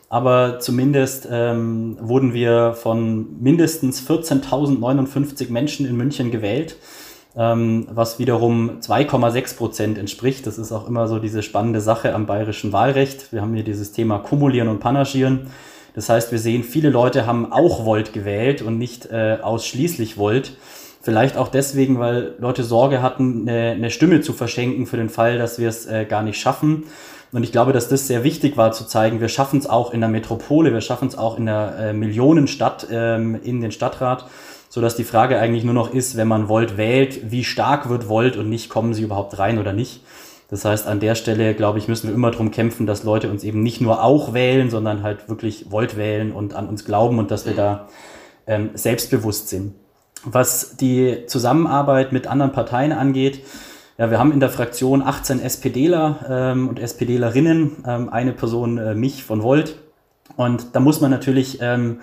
Aber 0.08 0.60
zumindest 0.60 1.28
ähm, 1.30 1.96
wurden 2.00 2.32
wir 2.34 2.74
von 2.74 3.40
mindestens 3.40 4.08
14.059 4.08 5.50
Menschen 5.50 5.86
in 5.86 5.96
München 5.96 6.30
gewählt, 6.30 6.76
ähm, 7.36 7.88
was 7.90 8.18
wiederum 8.18 8.80
2,6 8.80 9.56
Prozent 9.56 9.98
entspricht. 9.98 10.46
Das 10.46 10.58
ist 10.58 10.72
auch 10.72 10.88
immer 10.88 11.08
so 11.08 11.18
diese 11.18 11.42
spannende 11.42 11.80
Sache 11.80 12.14
am 12.14 12.26
bayerischen 12.26 12.72
Wahlrecht. 12.72 13.32
Wir 13.32 13.42
haben 13.42 13.54
hier 13.54 13.64
dieses 13.64 13.92
Thema 13.92 14.18
Kumulieren 14.18 14.68
und 14.68 14.80
Panaschieren. 14.80 15.50
Das 15.96 16.10
heißt, 16.10 16.30
wir 16.30 16.38
sehen, 16.38 16.62
viele 16.62 16.90
Leute 16.90 17.26
haben 17.26 17.50
auch 17.50 17.86
Volt 17.86 18.12
gewählt 18.12 18.60
und 18.60 18.76
nicht 18.78 19.06
äh, 19.06 19.38
ausschließlich 19.42 20.18
Volt. 20.18 20.52
Vielleicht 21.00 21.38
auch 21.38 21.48
deswegen, 21.48 21.98
weil 21.98 22.34
Leute 22.38 22.64
Sorge 22.64 23.00
hatten, 23.00 23.48
eine, 23.48 23.70
eine 23.70 23.90
Stimme 23.90 24.20
zu 24.20 24.34
verschenken 24.34 24.86
für 24.86 24.98
den 24.98 25.08
Fall, 25.08 25.38
dass 25.38 25.58
wir 25.58 25.70
es 25.70 25.86
äh, 25.86 26.04
gar 26.04 26.22
nicht 26.22 26.38
schaffen. 26.38 26.84
Und 27.32 27.44
ich 27.44 27.50
glaube, 27.50 27.72
dass 27.72 27.88
das 27.88 28.06
sehr 28.06 28.24
wichtig 28.24 28.58
war 28.58 28.72
zu 28.72 28.84
zeigen, 28.86 29.20
wir 29.20 29.30
schaffen 29.30 29.58
es 29.58 29.68
auch 29.68 29.92
in 29.92 30.00
der 30.00 30.10
Metropole, 30.10 30.72
wir 30.72 30.82
schaffen 30.82 31.08
es 31.08 31.16
auch 31.16 31.38
in 31.38 31.46
der 31.46 31.76
äh, 31.78 31.92
Millionenstadt, 31.94 32.88
ähm, 32.90 33.40
in 33.42 33.62
den 33.62 33.72
Stadtrat, 33.72 34.26
so 34.68 34.82
dass 34.82 34.96
die 34.96 35.04
Frage 35.04 35.38
eigentlich 35.38 35.64
nur 35.64 35.74
noch 35.74 35.94
ist, 35.94 36.18
wenn 36.18 36.28
man 36.28 36.50
Volt 36.50 36.76
wählt, 36.76 37.30
wie 37.30 37.42
stark 37.42 37.88
wird 37.88 38.08
Volt 38.08 38.36
und 38.36 38.50
nicht, 38.50 38.68
kommen 38.68 38.92
sie 38.92 39.02
überhaupt 39.02 39.38
rein 39.38 39.58
oder 39.58 39.72
nicht. 39.72 40.02
Das 40.48 40.64
heißt, 40.64 40.86
an 40.86 41.00
der 41.00 41.16
Stelle, 41.16 41.54
glaube 41.54 41.78
ich, 41.78 41.88
müssen 41.88 42.08
wir 42.08 42.14
immer 42.14 42.30
darum 42.30 42.50
kämpfen, 42.50 42.86
dass 42.86 43.02
Leute 43.02 43.30
uns 43.30 43.42
eben 43.42 43.62
nicht 43.62 43.80
nur 43.80 44.02
auch 44.02 44.32
wählen, 44.32 44.70
sondern 44.70 45.02
halt 45.02 45.28
wirklich 45.28 45.70
Volt 45.70 45.96
wählen 45.96 46.32
und 46.32 46.54
an 46.54 46.68
uns 46.68 46.84
glauben 46.84 47.18
und 47.18 47.30
dass 47.30 47.46
wir 47.46 47.54
da 47.54 47.88
ähm, 48.46 48.70
selbstbewusst 48.74 49.48
sind. 49.48 49.74
Was 50.24 50.76
die 50.76 51.26
Zusammenarbeit 51.26 52.12
mit 52.12 52.26
anderen 52.26 52.52
Parteien 52.52 52.92
angeht, 52.92 53.42
ja, 53.98 54.10
wir 54.10 54.18
haben 54.18 54.32
in 54.32 54.40
der 54.40 54.50
Fraktion 54.50 55.02
18 55.02 55.40
SPDler 55.40 56.26
ähm, 56.28 56.68
und 56.68 56.78
SPDlerinnen, 56.78 57.84
ähm, 57.86 58.08
eine 58.10 58.32
Person 58.32 58.76
äh, 58.76 58.94
mich 58.94 59.24
von 59.24 59.42
Volt. 59.42 59.78
Und 60.36 60.74
da 60.74 60.80
muss 60.80 61.00
man 61.00 61.10
natürlich 61.10 61.58
ähm, 61.62 62.00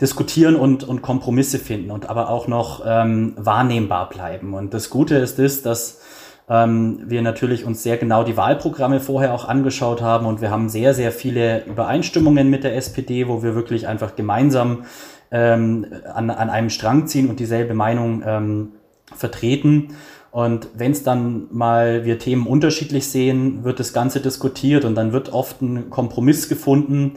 diskutieren 0.00 0.54
und, 0.54 0.84
und 0.84 1.02
Kompromisse 1.02 1.58
finden 1.58 1.90
und 1.90 2.08
aber 2.08 2.30
auch 2.30 2.46
noch 2.46 2.82
ähm, 2.86 3.34
wahrnehmbar 3.36 4.08
bleiben. 4.10 4.54
Und 4.54 4.74
das 4.74 4.90
Gute 4.90 5.16
ist 5.16 5.38
das, 5.38 5.62
dass 5.62 6.00
ähm, 6.48 7.02
wir 7.06 7.22
natürlich 7.22 7.64
uns 7.64 7.82
sehr 7.82 7.96
genau 7.96 8.22
die 8.22 8.36
Wahlprogramme 8.36 9.00
vorher 9.00 9.32
auch 9.32 9.48
angeschaut 9.48 10.02
haben 10.02 10.26
und 10.26 10.40
wir 10.40 10.50
haben 10.50 10.68
sehr, 10.68 10.92
sehr 10.92 11.10
viele 11.10 11.64
Übereinstimmungen 11.64 12.50
mit 12.50 12.64
der 12.64 12.76
SPD, 12.76 13.28
wo 13.28 13.42
wir 13.42 13.54
wirklich 13.54 13.88
einfach 13.88 14.14
gemeinsam 14.14 14.84
ähm, 15.30 15.86
an, 16.12 16.30
an 16.30 16.50
einem 16.50 16.70
Strang 16.70 17.06
ziehen 17.06 17.30
und 17.30 17.40
dieselbe 17.40 17.74
Meinung 17.74 18.22
ähm, 18.26 18.72
vertreten. 19.14 19.96
Und 20.30 20.68
wenn 20.74 20.92
es 20.92 21.02
dann 21.02 21.46
mal 21.50 22.04
wir 22.04 22.18
Themen 22.18 22.46
unterschiedlich 22.46 23.08
sehen, 23.08 23.64
wird 23.64 23.80
das 23.80 23.92
Ganze 23.92 24.20
diskutiert 24.20 24.84
und 24.84 24.96
dann 24.96 25.12
wird 25.12 25.32
oft 25.32 25.62
ein 25.62 25.90
Kompromiss 25.90 26.48
gefunden, 26.48 27.14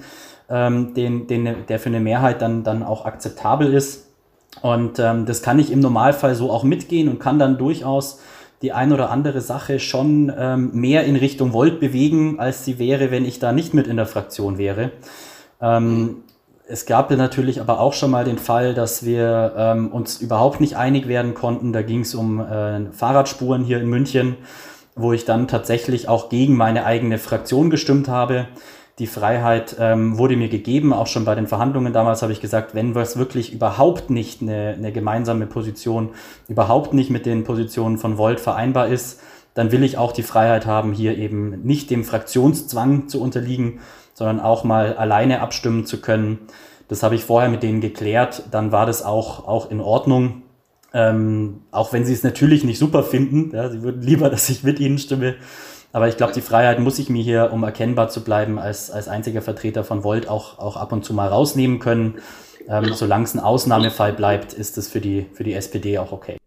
ähm, 0.50 0.94
den, 0.94 1.28
den, 1.28 1.66
der 1.68 1.80
für 1.80 1.90
eine 1.90 2.00
Mehrheit 2.00 2.42
dann, 2.42 2.64
dann 2.64 2.84
auch 2.84 3.06
akzeptabel 3.06 3.74
ist. 3.74 4.08
Und 4.62 5.00
ähm, 5.00 5.26
das 5.26 5.42
kann 5.42 5.60
ich 5.60 5.72
im 5.72 5.80
Normalfall 5.80 6.36
so 6.36 6.52
auch 6.52 6.64
mitgehen 6.64 7.10
und 7.10 7.20
kann 7.20 7.40
dann 7.40 7.58
durchaus 7.58 8.20
die 8.62 8.72
ein 8.72 8.92
oder 8.92 9.10
andere 9.10 9.42
Sache 9.42 9.80
schon 9.80 10.32
ähm, 10.38 10.72
mehr 10.74 11.06
in 11.06 11.16
Richtung 11.16 11.54
Volt 11.54 11.80
bewegen, 11.80 12.40
als 12.40 12.66
sie 12.66 12.80
wäre, 12.80 13.12
wenn 13.12 13.26
ich 13.26 13.40
da 13.40 13.52
nicht 13.52 13.74
mit 13.74 13.88
in 13.88 13.98
der 13.98 14.08
Fraktion 14.08 14.58
wäre. 14.58 14.92
Ähm, 15.62 16.24
es 16.70 16.86
gab 16.86 17.12
natürlich 17.12 17.62
aber 17.62 17.80
auch 17.80 17.94
schon 17.94 18.12
mal 18.12 18.26
den 18.26 18.38
Fall, 18.38 18.74
dass 18.74 19.06
wir 19.06 19.54
ähm, 19.56 19.92
uns 19.92 20.20
überhaupt 20.20 20.60
nicht 20.60 20.76
einig 20.76 21.08
werden 21.08 21.34
konnten. 21.34 21.72
Da 21.72 21.82
ging 21.82 22.02
es 22.02 22.14
um 22.14 22.42
äh, 22.42 22.92
Fahrradspuren 22.92 23.64
hier 23.64 23.80
in 23.80 23.88
München, 23.88 24.36
wo 24.96 25.14
ich 25.14 25.24
dann 25.24 25.48
tatsächlich 25.48 26.10
auch 26.10 26.28
gegen 26.28 26.56
meine 26.56 26.86
eigene 26.86 27.20
Fraktion 27.20 27.70
gestimmt 27.70 28.10
habe. 28.10 28.48
Die 29.00 29.08
Freiheit 29.08 29.76
ähm, 29.80 30.18
wurde 30.18 30.36
mir 30.36 30.50
gegeben, 30.50 30.92
auch 30.92 31.06
schon 31.06 31.24
bei 31.24 31.36
den 31.36 31.46
Verhandlungen 31.46 31.94
damals 31.94 32.24
habe 32.24 32.34
ich 32.34 32.42
gesagt, 32.42 32.74
wenn 32.74 32.96
was 32.96 33.16
wirklich 33.16 33.54
überhaupt 33.54 34.10
nicht 34.10 34.42
eine, 34.42 34.74
eine 34.76 34.92
gemeinsame 34.92 35.46
Position, 35.46 36.10
überhaupt 36.48 36.94
nicht 36.94 37.12
mit 37.12 37.28
den 37.28 37.44
Positionen 37.44 38.00
von 38.00 38.18
Volt 38.18 38.40
vereinbar 38.40 38.88
ist, 38.88 39.20
dann 39.54 39.72
will 39.72 39.84
ich 39.84 40.00
auch 40.00 40.14
die 40.14 40.24
Freiheit 40.24 40.66
haben, 40.66 40.94
hier 40.94 41.16
eben 41.18 41.62
nicht 41.62 41.92
dem 41.92 42.04
Fraktionszwang 42.04 43.08
zu 43.08 43.22
unterliegen, 43.22 43.82
sondern 44.16 44.40
auch 44.40 44.64
mal 44.64 44.96
alleine 44.98 45.42
abstimmen 45.42 45.86
zu 45.86 46.02
können. 46.02 46.40
Das 46.88 47.04
habe 47.04 47.14
ich 47.14 47.24
vorher 47.24 47.50
mit 47.50 47.62
denen 47.62 47.82
geklärt. 47.82 48.44
Dann 48.50 48.72
war 48.72 48.88
das 48.88 49.04
auch, 49.04 49.48
auch 49.48 49.70
in 49.70 49.82
Ordnung. 49.82 50.42
Ähm, 50.94 51.62
auch 51.70 51.94
wenn 51.94 52.06
sie 52.06 52.14
es 52.14 52.24
natürlich 52.24 52.64
nicht 52.64 52.80
super 52.80 53.04
finden. 53.04 53.52
Ja, 53.54 53.70
sie 53.70 53.84
würden 53.84 54.02
lieber, 54.02 54.30
dass 54.32 54.50
ich 54.50 54.64
mit 54.64 54.80
ihnen 54.80 54.98
stimme. 54.98 55.36
Aber 55.92 56.08
ich 56.08 56.18
glaube, 56.18 56.34
die 56.34 56.42
Freiheit 56.42 56.80
muss 56.80 57.00
ich 57.00 57.10
mir 57.10 57.24
hier, 57.24 57.52
um 57.52 57.64
erkennbar 57.64 58.10
zu 58.10 58.24
bleiben, 58.24 58.60
als, 58.60 58.92
als 58.92 59.08
einziger 59.08 59.42
Vertreter 59.42 59.84
von 59.84 60.04
Volt 60.04 60.28
auch, 60.28 60.60
auch 60.60 60.78
ab 60.78 60.92
und 60.92 61.06
zu 61.06 61.14
mal 61.14 61.28
rausnehmen 61.28 61.80
können. 61.80 62.20
Ähm, 62.68 62.94
solange 62.94 63.24
es 63.24 63.34
ein 63.34 63.40
Ausnahmefall 63.40 64.14
bleibt, 64.14 64.54
ist 64.54 64.78
es 64.78 64.90
für 64.90 65.00
die, 65.00 65.26
für 65.34 65.44
die 65.44 65.54
SPD 65.54 65.98
auch 65.98 66.12
okay. 66.12 66.38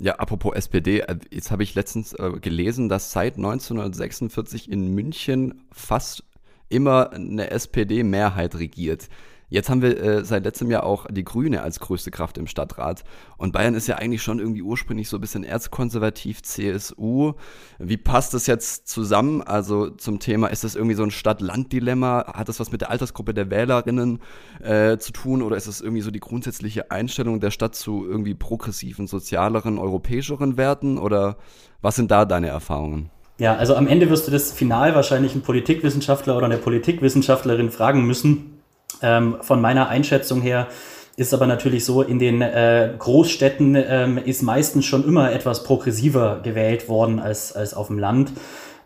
Ja, 0.00 0.14
apropos 0.14 0.54
SPD, 0.54 1.00
äh, 1.00 1.16
jetzt 1.30 1.50
habe 1.50 1.64
ich 1.64 1.74
letztens 1.74 2.12
äh, 2.12 2.30
gelesen, 2.40 2.88
dass 2.88 3.10
seit 3.10 3.36
1946 3.36 4.70
in 4.70 4.94
München 4.94 5.62
fast 5.72 6.22
immer 6.68 7.12
eine 7.12 7.50
SPD-Mehrheit 7.50 8.54
regiert. 8.54 9.08
Jetzt 9.50 9.70
haben 9.70 9.80
wir 9.80 10.02
äh, 10.02 10.24
seit 10.24 10.44
letztem 10.44 10.70
Jahr 10.70 10.84
auch 10.84 11.06
die 11.10 11.24
Grüne 11.24 11.62
als 11.62 11.80
größte 11.80 12.10
Kraft 12.10 12.36
im 12.36 12.46
Stadtrat. 12.46 13.04
Und 13.38 13.52
Bayern 13.52 13.74
ist 13.74 13.86
ja 13.86 13.96
eigentlich 13.96 14.22
schon 14.22 14.40
irgendwie 14.40 14.62
ursprünglich 14.62 15.08
so 15.08 15.16
ein 15.16 15.20
bisschen 15.20 15.42
erzkonservativ, 15.42 16.42
CSU. 16.42 17.32
Wie 17.78 17.96
passt 17.96 18.34
das 18.34 18.46
jetzt 18.46 18.88
zusammen? 18.88 19.42
Also 19.42 19.88
zum 19.90 20.18
Thema, 20.18 20.48
ist 20.48 20.64
das 20.64 20.74
irgendwie 20.74 20.94
so 20.94 21.02
ein 21.02 21.10
Stadt-Land-Dilemma? 21.10 22.34
Hat 22.34 22.48
das 22.48 22.60
was 22.60 22.72
mit 22.72 22.82
der 22.82 22.90
Altersgruppe 22.90 23.32
der 23.32 23.50
Wählerinnen 23.50 24.20
äh, 24.62 24.98
zu 24.98 25.12
tun? 25.12 25.40
Oder 25.40 25.56
ist 25.56 25.66
das 25.66 25.80
irgendwie 25.80 26.02
so 26.02 26.10
die 26.10 26.20
grundsätzliche 26.20 26.90
Einstellung 26.90 27.40
der 27.40 27.50
Stadt 27.50 27.74
zu 27.74 28.06
irgendwie 28.06 28.34
progressiven, 28.34 29.06
sozialeren, 29.06 29.78
europäischeren 29.78 30.58
Werten? 30.58 30.98
Oder 30.98 31.38
was 31.80 31.96
sind 31.96 32.10
da 32.10 32.26
deine 32.26 32.48
Erfahrungen? 32.48 33.10
Ja, 33.38 33.54
also 33.54 33.76
am 33.76 33.86
Ende 33.86 34.10
wirst 34.10 34.26
du 34.26 34.32
das 34.32 34.52
Final 34.52 34.94
wahrscheinlich 34.94 35.32
einen 35.32 35.42
Politikwissenschaftler 35.42 36.36
oder 36.36 36.46
eine 36.46 36.58
Politikwissenschaftlerin 36.58 37.70
fragen 37.70 38.04
müssen. 38.04 38.57
Ähm, 39.02 39.36
von 39.40 39.60
meiner 39.60 39.88
Einschätzung 39.88 40.40
her 40.40 40.68
ist 41.16 41.34
aber 41.34 41.46
natürlich 41.46 41.84
so, 41.84 42.02
in 42.02 42.18
den 42.18 42.42
äh, 42.42 42.94
Großstädten 42.98 43.74
ähm, 43.76 44.18
ist 44.18 44.42
meistens 44.42 44.86
schon 44.86 45.04
immer 45.04 45.32
etwas 45.32 45.64
progressiver 45.64 46.40
gewählt 46.42 46.88
worden 46.88 47.18
als, 47.18 47.52
als 47.52 47.74
auf 47.74 47.88
dem 47.88 47.98
Land. 47.98 48.32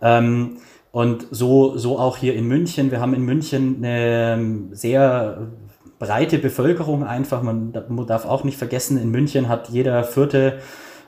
Ähm, 0.01 0.59
und 0.91 1.27
so, 1.31 1.77
so 1.77 1.99
auch 1.99 2.17
hier 2.17 2.35
in 2.35 2.47
München. 2.47 2.91
Wir 2.91 3.01
haben 3.01 3.15
in 3.15 3.23
München 3.23 3.77
eine 3.79 4.35
ähm, 4.35 4.69
sehr 4.73 5.49
breite 5.99 6.39
Bevölkerung 6.39 7.05
einfach. 7.05 7.43
Man 7.43 7.73
darf 8.07 8.25
auch 8.27 8.45
nicht 8.45 8.59
vergessen, 8.59 9.01
in 9.01 9.11
München 9.11 9.49
hat 9.49 9.69
jeder 9.69 10.05
vierte 10.05 10.59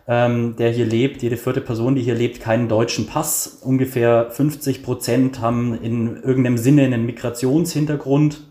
ähm, 0.06 0.56
der 0.56 0.70
hier 0.70 0.84
lebt, 0.84 1.22
jede 1.22 1.36
vierte 1.36 1.60
Person, 1.60 1.94
die 1.94 2.02
hier 2.02 2.14
lebt, 2.14 2.40
keinen 2.40 2.68
deutschen 2.68 3.06
Pass. 3.06 3.60
Ungefähr 3.62 4.30
50 4.30 4.82
Prozent 4.82 5.40
haben 5.40 5.80
in 5.80 6.22
irgendeinem 6.22 6.58
Sinne 6.58 6.82
einen 6.82 7.06
Migrationshintergrund. 7.06 8.42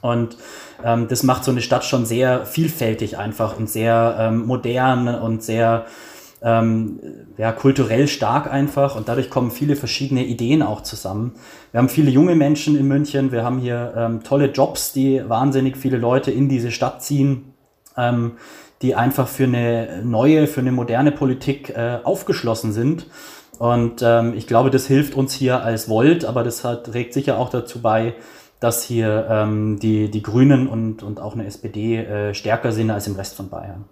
Und 0.00 0.36
ähm, 0.84 1.08
das 1.08 1.22
macht 1.22 1.44
so 1.44 1.50
eine 1.50 1.60
Stadt 1.60 1.84
schon 1.84 2.06
sehr 2.06 2.46
vielfältig 2.46 3.18
einfach 3.18 3.56
und 3.56 3.68
sehr 3.68 4.16
ähm, 4.18 4.46
modern 4.46 5.08
und 5.08 5.42
sehr 5.42 5.86
ähm, 6.42 7.00
ja, 7.36 7.52
kulturell 7.52 8.08
stark 8.08 8.50
einfach. 8.50 8.96
Und 8.96 9.08
dadurch 9.08 9.30
kommen 9.30 9.50
viele 9.50 9.76
verschiedene 9.76 10.24
Ideen 10.24 10.62
auch 10.62 10.82
zusammen. 10.82 11.34
Wir 11.72 11.78
haben 11.78 11.88
viele 11.88 12.10
junge 12.10 12.34
Menschen 12.34 12.78
in 12.78 12.88
München. 12.88 13.32
Wir 13.32 13.44
haben 13.44 13.58
hier 13.58 13.92
ähm, 13.96 14.22
tolle 14.22 14.46
Jobs, 14.46 14.92
die 14.92 15.22
wahnsinnig 15.28 15.76
viele 15.76 15.98
Leute 15.98 16.30
in 16.30 16.48
diese 16.48 16.70
Stadt 16.70 17.02
ziehen. 17.02 17.54
Ähm, 17.96 18.32
die 18.82 18.94
einfach 18.94 19.28
für 19.28 19.44
eine 19.44 20.02
neue, 20.04 20.46
für 20.46 20.60
eine 20.60 20.72
moderne 20.72 21.12
Politik 21.12 21.70
äh, 21.70 21.98
aufgeschlossen 22.02 22.72
sind. 22.72 23.06
Und 23.58 24.00
ähm, 24.02 24.32
ich 24.34 24.46
glaube, 24.46 24.70
das 24.70 24.86
hilft 24.86 25.14
uns 25.14 25.34
hier 25.34 25.62
als 25.62 25.88
Volt, 25.88 26.24
aber 26.24 26.42
das 26.42 26.64
hat, 26.64 26.86
trägt 26.86 27.12
sicher 27.12 27.38
auch 27.38 27.50
dazu 27.50 27.82
bei, 27.82 28.14
dass 28.60 28.84
hier 28.84 29.26
ähm, 29.30 29.78
die, 29.80 30.10
die 30.10 30.22
Grünen 30.22 30.68
und, 30.68 31.02
und 31.02 31.20
auch 31.20 31.34
eine 31.34 31.46
SPD 31.46 31.96
äh, 31.96 32.34
stärker 32.34 32.72
sind 32.72 32.90
als 32.90 33.06
im 33.06 33.16
Rest 33.16 33.34
von 33.34 33.48
Bayern. 33.48 33.86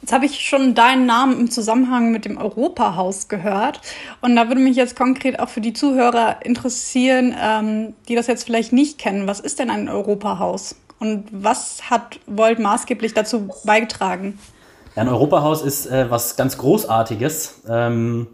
Jetzt 0.00 0.12
habe 0.12 0.26
ich 0.26 0.40
schon 0.40 0.74
deinen 0.74 1.06
Namen 1.06 1.40
im 1.40 1.50
Zusammenhang 1.50 2.12
mit 2.12 2.24
dem 2.24 2.36
Europahaus 2.36 3.28
gehört. 3.28 3.80
Und 4.20 4.36
da 4.36 4.48
würde 4.48 4.60
mich 4.60 4.76
jetzt 4.76 4.94
konkret 4.94 5.40
auch 5.40 5.48
für 5.48 5.60
die 5.60 5.72
Zuhörer 5.72 6.36
interessieren, 6.44 7.34
ähm, 7.40 7.94
die 8.08 8.14
das 8.14 8.28
jetzt 8.28 8.44
vielleicht 8.44 8.72
nicht 8.72 8.98
kennen. 8.98 9.26
Was 9.26 9.40
ist 9.40 9.58
denn 9.58 9.70
ein 9.70 9.88
Europahaus? 9.88 10.76
Und 11.00 11.26
was 11.32 11.90
hat 11.90 12.20
Volt 12.26 12.58
maßgeblich 12.58 13.14
dazu 13.14 13.48
beigetragen? 13.64 14.38
Ja, 14.94 15.02
ein 15.02 15.08
Europahaus 15.08 15.62
ist 15.62 15.86
äh, 15.86 16.10
was 16.10 16.36
ganz 16.36 16.58
Großartiges. 16.58 17.62
Ähm, 17.68 18.28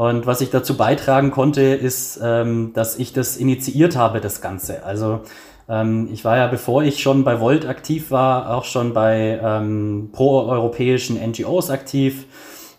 und 0.00 0.24
was 0.24 0.40
ich 0.40 0.48
dazu 0.48 0.78
beitragen 0.78 1.30
konnte, 1.30 1.60
ist, 1.60 2.18
ähm, 2.24 2.72
dass 2.72 2.98
ich 2.98 3.12
das 3.12 3.36
initiiert 3.36 3.96
habe, 3.96 4.22
das 4.22 4.40
Ganze. 4.40 4.82
Also 4.82 5.20
ähm, 5.68 6.08
ich 6.10 6.24
war 6.24 6.38
ja, 6.38 6.46
bevor 6.46 6.82
ich 6.82 7.02
schon 7.02 7.22
bei 7.22 7.38
Volt 7.38 7.66
aktiv 7.66 8.10
war, 8.10 8.54
auch 8.54 8.64
schon 8.64 8.94
bei 8.94 9.38
ähm, 9.44 10.08
proeuropäischen 10.10 11.20
NGOs 11.20 11.68
aktiv. 11.68 12.24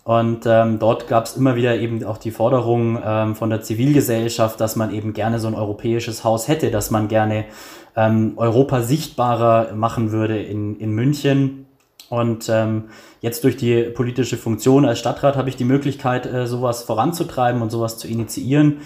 Und 0.03 0.47
ähm, 0.47 0.79
dort 0.79 1.07
gab 1.07 1.25
es 1.25 1.37
immer 1.37 1.55
wieder 1.55 1.75
eben 1.77 2.03
auch 2.03 2.17
die 2.17 2.31
Forderung 2.31 2.97
ähm, 3.05 3.35
von 3.35 3.51
der 3.51 3.61
Zivilgesellschaft, 3.61 4.59
dass 4.59 4.75
man 4.75 4.91
eben 4.91 5.13
gerne 5.13 5.37
so 5.37 5.47
ein 5.47 5.53
europäisches 5.53 6.23
Haus 6.23 6.47
hätte, 6.47 6.71
dass 6.71 6.89
man 6.89 7.07
gerne 7.07 7.45
ähm, 7.95 8.33
Europa 8.37 8.81
sichtbarer 8.81 9.75
machen 9.75 10.11
würde 10.11 10.41
in, 10.41 10.75
in 10.79 10.89
München. 10.93 11.67
Und 12.11 12.49
ähm, 12.49 12.89
jetzt 13.21 13.45
durch 13.45 13.55
die 13.55 13.83
politische 13.83 14.35
Funktion 14.35 14.83
als 14.83 14.99
Stadtrat 14.99 15.37
habe 15.37 15.47
ich 15.47 15.55
die 15.55 15.63
Möglichkeit, 15.63 16.25
äh, 16.25 16.45
sowas 16.45 16.83
voranzutreiben 16.83 17.61
und 17.61 17.69
sowas 17.69 17.97
zu 17.97 18.05
initiieren. 18.05 18.79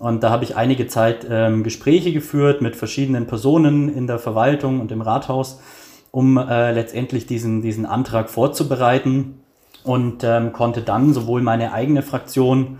Und 0.00 0.24
da 0.24 0.30
habe 0.30 0.42
ich 0.42 0.56
einige 0.56 0.88
Zeit 0.88 1.24
ähm, 1.30 1.62
Gespräche 1.62 2.12
geführt 2.12 2.60
mit 2.60 2.74
verschiedenen 2.74 3.28
Personen 3.28 3.88
in 3.88 4.08
der 4.08 4.18
Verwaltung 4.18 4.80
und 4.80 4.90
im 4.90 5.00
Rathaus, 5.00 5.60
um 6.10 6.36
äh, 6.36 6.72
letztendlich 6.72 7.24
diesen, 7.24 7.62
diesen 7.62 7.86
Antrag 7.86 8.28
vorzubereiten 8.28 9.38
und 9.84 10.24
ähm, 10.24 10.52
konnte 10.52 10.82
dann 10.82 11.14
sowohl 11.14 11.40
meine 11.40 11.72
eigene 11.72 12.02
Fraktion 12.02 12.78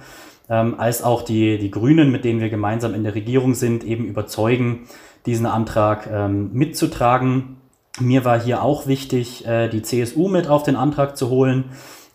ähm, 0.51 0.81
als 0.81 1.05
auch 1.05 1.23
die, 1.23 1.59
die 1.59 1.71
Grünen, 1.71 2.11
mit 2.11 2.25
denen 2.25 2.41
wir 2.41 2.51
gemeinsam 2.51 2.93
in 2.95 3.05
der 3.05 3.15
Regierung 3.15 3.55
sind, 3.55 3.85
eben 3.85 4.05
überzeugen, 4.07 4.89
diesen 5.27 5.47
Antrag 5.47 6.09
ähm, 6.13 6.51
mitzutragen. 6.53 7.62
Mir 8.01 8.25
war 8.25 8.41
hier 8.41 8.63
auch 8.63 8.87
wichtig, 8.87 9.47
äh, 9.47 9.69
die 9.69 9.83
CSU 9.83 10.29
mit 10.29 10.49
auf 10.49 10.63
den 10.63 10.77
Antrag 10.77 11.17
zu 11.17 11.29
holen. 11.29 11.65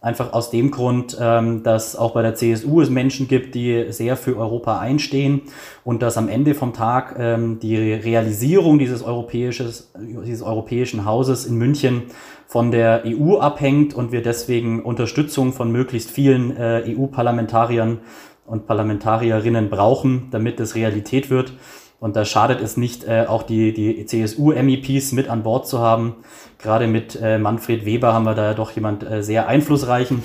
Einfach 0.02 0.34
aus 0.34 0.50
dem 0.50 0.72
Grund, 0.72 1.18
ähm, 1.20 1.64
dass 1.64 1.96
auch 1.96 2.14
bei 2.14 2.22
der 2.22 2.36
CSU 2.36 2.82
es 2.82 2.90
Menschen 2.90 3.28
gibt, 3.28 3.56
die 3.56 3.88
sehr 3.90 4.16
für 4.16 4.38
Europa 4.38 4.80
einstehen 4.80 5.42
und 5.84 6.02
dass 6.02 6.18
am 6.18 6.30
Ende 6.30 6.56
vom 6.56 6.74
Tag 6.74 7.16
ähm, 7.20 7.60
die 7.60 7.76
Realisierung 7.94 8.80
dieses, 8.80 9.04
europäisches, 9.04 9.92
dieses 9.98 10.42
europäischen 10.42 11.06
Hauses 11.06 11.46
in 11.46 11.58
München 11.58 12.04
von 12.48 12.72
der 12.72 13.04
EU 13.06 13.38
abhängt 13.38 13.94
und 13.94 14.12
wir 14.12 14.22
deswegen 14.22 14.84
Unterstützung 14.84 15.52
von 15.52 15.72
möglichst 15.72 16.10
vielen 16.10 16.56
äh, 16.56 16.96
EU-Parlamentariern 16.96 18.00
und 18.46 18.66
Parlamentarierinnen 18.66 19.70
brauchen, 19.70 20.30
damit 20.32 20.60
es 20.60 20.76
Realität 20.76 21.30
wird. 21.30 21.54
Und 22.00 22.16
da 22.16 22.26
schadet 22.26 22.62
es 22.62 22.78
nicht, 22.78 23.06
äh, 23.06 23.26
auch 23.28 23.44
die, 23.44 23.74
die 23.74 24.06
CSU-MEPs 24.06 25.14
mit 25.14 25.30
an 25.30 25.44
Bord 25.44 25.68
zu 25.68 25.80
haben. 25.80 26.18
Gerade 26.60 26.88
mit 26.88 27.20
äh, 27.22 27.40
Manfred 27.40 27.86
Weber 27.86 28.14
haben 28.14 28.26
wir 28.26 28.36
da 28.36 28.54
doch 28.54 28.72
jemand 28.72 29.04
äh, 29.04 29.24
sehr 29.24 29.48
einflussreichen, 29.48 30.24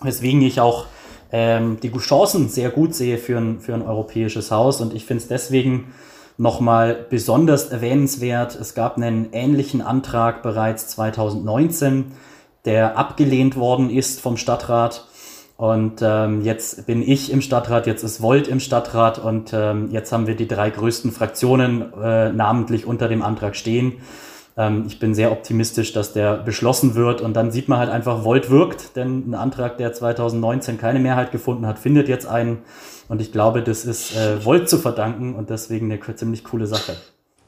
weswegen 0.00 0.40
ich 0.42 0.60
auch 0.60 0.86
ähm, 1.30 1.78
die 1.82 1.92
Chancen 1.92 2.48
sehr 2.48 2.70
gut 2.70 2.94
sehe 2.94 3.18
für 3.18 3.38
ein, 3.38 3.60
für 3.60 3.74
ein 3.74 3.82
europäisches 3.82 4.50
Haus. 4.50 4.80
Und 4.80 4.94
ich 4.94 5.04
finde 5.04 5.22
es 5.22 5.28
deswegen 5.28 5.92
nochmal 6.38 7.06
besonders 7.10 7.68
erwähnenswert. 7.68 8.54
Es 8.54 8.74
gab 8.74 8.96
einen 8.96 9.28
ähnlichen 9.32 9.82
Antrag 9.82 10.42
bereits 10.42 10.88
2019, 10.88 12.12
der 12.64 12.96
abgelehnt 12.96 13.56
worden 13.56 13.90
ist 13.90 14.20
vom 14.20 14.38
Stadtrat. 14.38 15.06
Und 15.60 16.00
ähm, 16.00 16.40
jetzt 16.40 16.86
bin 16.86 17.06
ich 17.06 17.30
im 17.30 17.42
Stadtrat, 17.42 17.86
jetzt 17.86 18.02
ist 18.02 18.22
Volt 18.22 18.48
im 18.48 18.60
Stadtrat 18.60 19.18
und 19.18 19.52
ähm, 19.52 19.90
jetzt 19.90 20.10
haben 20.10 20.26
wir 20.26 20.34
die 20.34 20.48
drei 20.48 20.70
größten 20.70 21.12
Fraktionen 21.12 21.92
äh, 22.02 22.32
namentlich 22.32 22.86
unter 22.86 23.08
dem 23.08 23.20
Antrag 23.20 23.54
stehen. 23.54 24.00
Ähm, 24.56 24.84
ich 24.86 24.98
bin 24.98 25.14
sehr 25.14 25.30
optimistisch, 25.30 25.92
dass 25.92 26.14
der 26.14 26.38
beschlossen 26.38 26.94
wird 26.94 27.20
und 27.20 27.34
dann 27.34 27.50
sieht 27.50 27.68
man 27.68 27.78
halt 27.78 27.90
einfach, 27.90 28.24
Volt 28.24 28.48
wirkt, 28.48 28.96
denn 28.96 29.28
ein 29.28 29.34
Antrag, 29.34 29.76
der 29.76 29.92
2019 29.92 30.78
keine 30.78 30.98
Mehrheit 30.98 31.30
gefunden 31.30 31.66
hat, 31.66 31.78
findet 31.78 32.08
jetzt 32.08 32.26
einen. 32.26 32.62
Und 33.08 33.20
ich 33.20 33.30
glaube, 33.30 33.60
das 33.60 33.84
ist 33.84 34.16
äh, 34.16 34.42
Volt 34.42 34.70
zu 34.70 34.78
verdanken 34.78 35.34
und 35.34 35.50
deswegen 35.50 35.92
eine 35.92 36.00
ziemlich 36.16 36.42
coole 36.42 36.66
Sache. 36.66 36.96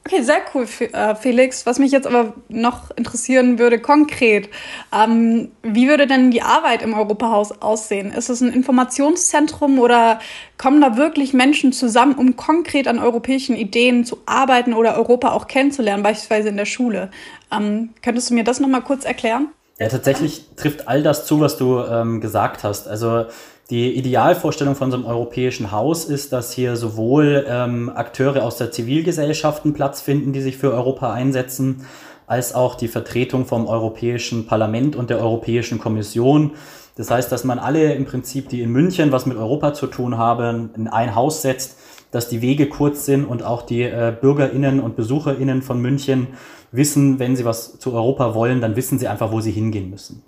Okay, 0.05 0.21
sehr 0.21 0.41
cool, 0.53 0.67
äh, 0.91 1.15
Felix. 1.15 1.65
Was 1.65 1.79
mich 1.79 1.93
jetzt 1.93 2.07
aber 2.07 2.33
noch 2.49 2.91
interessieren 2.91 3.57
würde, 3.57 3.79
konkret, 3.79 4.49
ähm, 4.91 5.51
wie 5.61 5.87
würde 5.87 6.07
denn 6.07 6.29
die 6.29 6.41
Arbeit 6.41 6.81
im 6.81 6.93
Europahaus 6.93 7.61
aussehen? 7.61 8.11
Ist 8.11 8.29
es 8.29 8.41
ein 8.41 8.51
Informationszentrum 8.51 9.79
oder 9.79 10.19
kommen 10.57 10.81
da 10.81 10.97
wirklich 10.97 11.33
Menschen 11.33 11.71
zusammen, 11.71 12.15
um 12.15 12.35
konkret 12.35 12.89
an 12.89 12.99
europäischen 12.99 13.55
Ideen 13.55 14.03
zu 14.03 14.17
arbeiten 14.25 14.73
oder 14.73 14.97
Europa 14.97 15.31
auch 15.31 15.47
kennenzulernen, 15.47 16.03
beispielsweise 16.03 16.49
in 16.49 16.57
der 16.57 16.65
Schule? 16.65 17.09
Ähm, 17.49 17.91
könntest 18.01 18.29
du 18.29 18.33
mir 18.33 18.43
das 18.43 18.59
nochmal 18.59 18.81
kurz 18.81 19.05
erklären? 19.05 19.47
Ja, 19.79 19.87
tatsächlich 19.87 20.47
trifft 20.57 20.89
all 20.89 21.01
das 21.01 21.25
zu, 21.25 21.39
was 21.39 21.57
du 21.57 21.79
ähm, 21.79 22.19
gesagt 22.19 22.65
hast. 22.65 22.89
Also 22.89 23.25
die 23.69 23.93
Idealvorstellung 23.95 24.75
von 24.75 24.91
so 24.91 24.97
einem 24.97 25.05
europäischen 25.05 25.71
Haus 25.71 26.05
ist, 26.05 26.33
dass 26.33 26.51
hier 26.51 26.75
sowohl 26.75 27.45
ähm, 27.47 27.89
Akteure 27.89 28.43
aus 28.43 28.57
der 28.57 28.71
Zivilgesellschaft 28.71 29.63
einen 29.63 29.73
Platz 29.73 30.01
finden, 30.01 30.33
die 30.33 30.41
sich 30.41 30.57
für 30.57 30.73
Europa 30.73 31.13
einsetzen, 31.13 31.85
als 32.27 32.55
auch 32.55 32.75
die 32.75 32.87
Vertretung 32.87 33.45
vom 33.45 33.67
Europäischen 33.67 34.47
Parlament 34.47 34.95
und 34.95 35.09
der 35.09 35.19
Europäischen 35.19 35.79
Kommission. 35.79 36.51
Das 36.95 37.09
heißt, 37.09 37.31
dass 37.31 37.43
man 37.43 37.57
alle 37.57 37.93
im 37.93 38.05
Prinzip, 38.05 38.49
die 38.49 38.61
in 38.61 38.69
München 38.69 39.11
was 39.11 39.25
mit 39.25 39.37
Europa 39.37 39.73
zu 39.73 39.87
tun 39.87 40.17
haben, 40.17 40.69
in 40.75 40.87
ein 40.87 41.15
Haus 41.15 41.41
setzt, 41.41 41.77
dass 42.11 42.29
die 42.29 42.41
Wege 42.41 42.69
kurz 42.69 43.05
sind 43.05 43.25
und 43.25 43.43
auch 43.43 43.63
die 43.63 43.81
äh, 43.81 44.13
Bürgerinnen 44.19 44.79
und 44.79 44.95
Besucherinnen 44.95 45.61
von 45.61 45.81
München 45.81 46.27
wissen, 46.71 47.17
wenn 47.17 47.35
sie 47.35 47.45
was 47.45 47.79
zu 47.79 47.93
Europa 47.93 48.35
wollen, 48.35 48.61
dann 48.61 48.75
wissen 48.75 48.99
sie 48.99 49.07
einfach, 49.07 49.31
wo 49.31 49.41
sie 49.41 49.51
hingehen 49.51 49.89
müssen. 49.89 50.23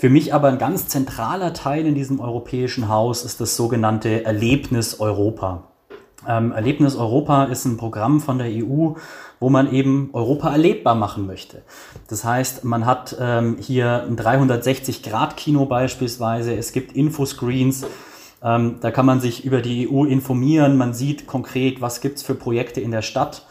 Für 0.00 0.08
mich 0.08 0.32
aber 0.32 0.48
ein 0.48 0.56
ganz 0.56 0.88
zentraler 0.88 1.52
Teil 1.52 1.84
in 1.84 1.94
diesem 1.94 2.20
europäischen 2.20 2.88
Haus 2.88 3.22
ist 3.22 3.38
das 3.38 3.54
sogenannte 3.54 4.24
Erlebnis 4.24 4.98
Europa. 4.98 5.64
Ähm, 6.26 6.52
Erlebnis 6.52 6.96
Europa 6.96 7.44
ist 7.44 7.66
ein 7.66 7.76
Programm 7.76 8.22
von 8.22 8.38
der 8.38 8.46
EU, 8.46 8.94
wo 9.40 9.50
man 9.50 9.70
eben 9.70 10.08
Europa 10.14 10.50
erlebbar 10.52 10.94
machen 10.94 11.26
möchte. 11.26 11.60
Das 12.08 12.24
heißt, 12.24 12.64
man 12.64 12.86
hat 12.86 13.14
ähm, 13.20 13.58
hier 13.60 14.04
ein 14.04 14.16
360-Grad-Kino 14.16 15.66
beispielsweise, 15.66 16.56
es 16.56 16.72
gibt 16.72 16.96
Infoscreens, 16.96 17.84
ähm, 18.42 18.76
da 18.80 18.90
kann 18.90 19.04
man 19.04 19.20
sich 19.20 19.44
über 19.44 19.60
die 19.60 19.86
EU 19.86 20.04
informieren, 20.04 20.78
man 20.78 20.94
sieht 20.94 21.26
konkret, 21.26 21.82
was 21.82 22.00
gibt's 22.00 22.22
für 22.22 22.34
Projekte 22.34 22.80
in 22.80 22.90
der 22.90 23.02
Stadt 23.02 23.44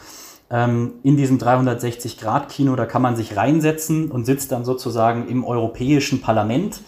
ähm, 0.52 0.94
in 1.04 1.18
diesem 1.18 1.38
360-Grad-Kino, 1.38 2.76
da 2.76 2.86
kann 2.86 3.02
man 3.02 3.16
sich 3.16 3.38
reinsetzen 3.38 4.12
und 4.12 4.26
sitzt 4.26 4.52
dann 4.52 4.66
sozusagen 4.66 5.28
im 5.28 5.44
Europäischen 5.46 6.22
Parlament 6.22 6.82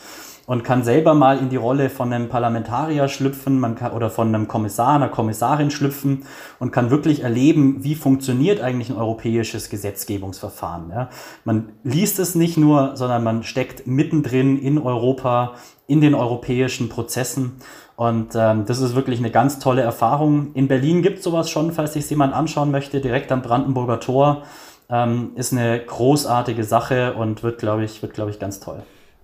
und 0.48 0.64
kann 0.64 0.84
selber 0.84 1.14
mal 1.14 1.38
in 1.38 1.50
die 1.50 1.56
Rolle 1.56 1.90
von 1.90 2.12
einem 2.12 2.28
Parlamentarier 2.28 3.08
schlüpfen 3.08 3.76
kann, 3.76 3.94
oder 3.94 4.10
von 4.10 4.28
einem 4.28 4.48
Kommissar, 4.48 4.96
einer 4.96 5.08
Kommissarin 5.08 5.72
schlüpfen 5.72 6.26
und 6.60 6.72
kann 6.72 6.90
wirklich 6.90 7.24
erleben, 7.24 7.84
wie 7.84 7.96
funktioniert 7.96 8.60
eigentlich 8.60 8.90
ein 8.90 8.98
europäisches 8.98 9.70
Gesetzgebungsverfahren. 9.70 10.90
Ja. 10.90 11.10
Man 11.46 11.70
liest 11.84 12.20
es 12.20 12.36
nicht 12.36 12.58
nur, 12.58 12.98
sondern 12.98 13.24
man 13.24 13.44
steckt 13.44 13.88
mittendrin 13.88 14.58
in 14.58 14.78
Europa, 14.78 15.54
in 15.88 16.02
den 16.02 16.16
europäischen 16.16 16.90
Prozessen 16.90 17.54
und 18.02 18.34
ähm, 18.34 18.66
das 18.66 18.80
ist 18.80 18.96
wirklich 18.96 19.20
eine 19.20 19.30
ganz 19.30 19.60
tolle 19.60 19.84
Erfahrung. 19.84 20.56
In 20.56 20.68
Berlin 20.68 21.04
gibt 21.04 21.20
es 21.20 21.24
sowas 21.24 21.52
schon, 21.52 21.72
falls 21.72 21.94
sich 21.94 22.10
jemand 22.10 22.34
anschauen 22.34 22.72
möchte, 22.72 23.00
direkt 23.00 23.32
am 23.32 23.44
Brandenburger 23.44 24.00
Tor. 24.00 24.42
Ähm, 24.90 25.34
ist 25.36 25.54
eine 25.54 25.80
großartige 25.80 26.64
Sache 26.64 27.14
und 27.14 27.44
wird, 27.44 27.60
glaube 27.60 27.84
ich, 27.84 28.02
wird, 28.02 28.16
glaube 28.16 28.32
ich, 28.32 28.40
ganz 28.40 28.60
toll. 28.60 28.82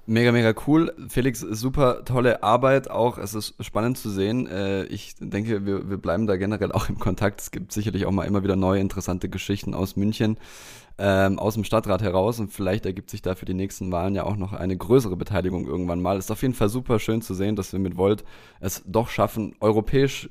Mega, 0.09 0.31
mega 0.31 0.53
cool. 0.65 0.93
Felix, 1.09 1.41
super 1.41 2.05
tolle 2.05 2.41
Arbeit 2.41 2.89
auch. 2.89 3.17
Es 3.17 3.33
ist 3.33 3.55
spannend 3.59 3.97
zu 3.97 4.09
sehen. 4.09 4.47
Äh, 4.47 4.85
ich 4.85 5.15
denke, 5.19 5.65
wir, 5.65 5.89
wir 5.89 5.97
bleiben 5.97 6.27
da 6.27 6.37
generell 6.37 6.71
auch 6.71 6.87
im 6.87 6.97
Kontakt. 6.97 7.41
Es 7.41 7.51
gibt 7.51 7.73
sicherlich 7.73 8.05
auch 8.05 8.11
mal 8.11 8.23
immer 8.23 8.41
wieder 8.41 8.55
neue 8.55 8.79
interessante 8.79 9.27
Geschichten 9.27 9.73
aus 9.73 9.97
München 9.97 10.37
ähm, 10.97 11.37
aus 11.37 11.53
dem 11.53 11.63
Stadtrat 11.63 12.01
heraus 12.01 12.39
und 12.39 12.51
vielleicht 12.51 12.85
ergibt 12.85 13.09
sich 13.09 13.21
da 13.21 13.35
für 13.35 13.45
die 13.45 13.53
nächsten 13.53 13.91
Wahlen 13.91 14.15
ja 14.15 14.23
auch 14.23 14.35
noch 14.35 14.53
eine 14.53 14.75
größere 14.75 15.15
Beteiligung 15.15 15.67
irgendwann 15.67 16.01
mal. 16.01 16.17
Ist 16.17 16.31
auf 16.31 16.41
jeden 16.41 16.53
Fall 16.53 16.69
super 16.69 16.99
schön 16.99 17.21
zu 17.21 17.33
sehen, 17.33 17.55
dass 17.55 17.71
wir 17.71 17.79
mit 17.79 17.97
Volt 17.97 18.23
es 18.59 18.83
doch 18.85 19.09
schaffen, 19.09 19.55
europäisch 19.59 20.29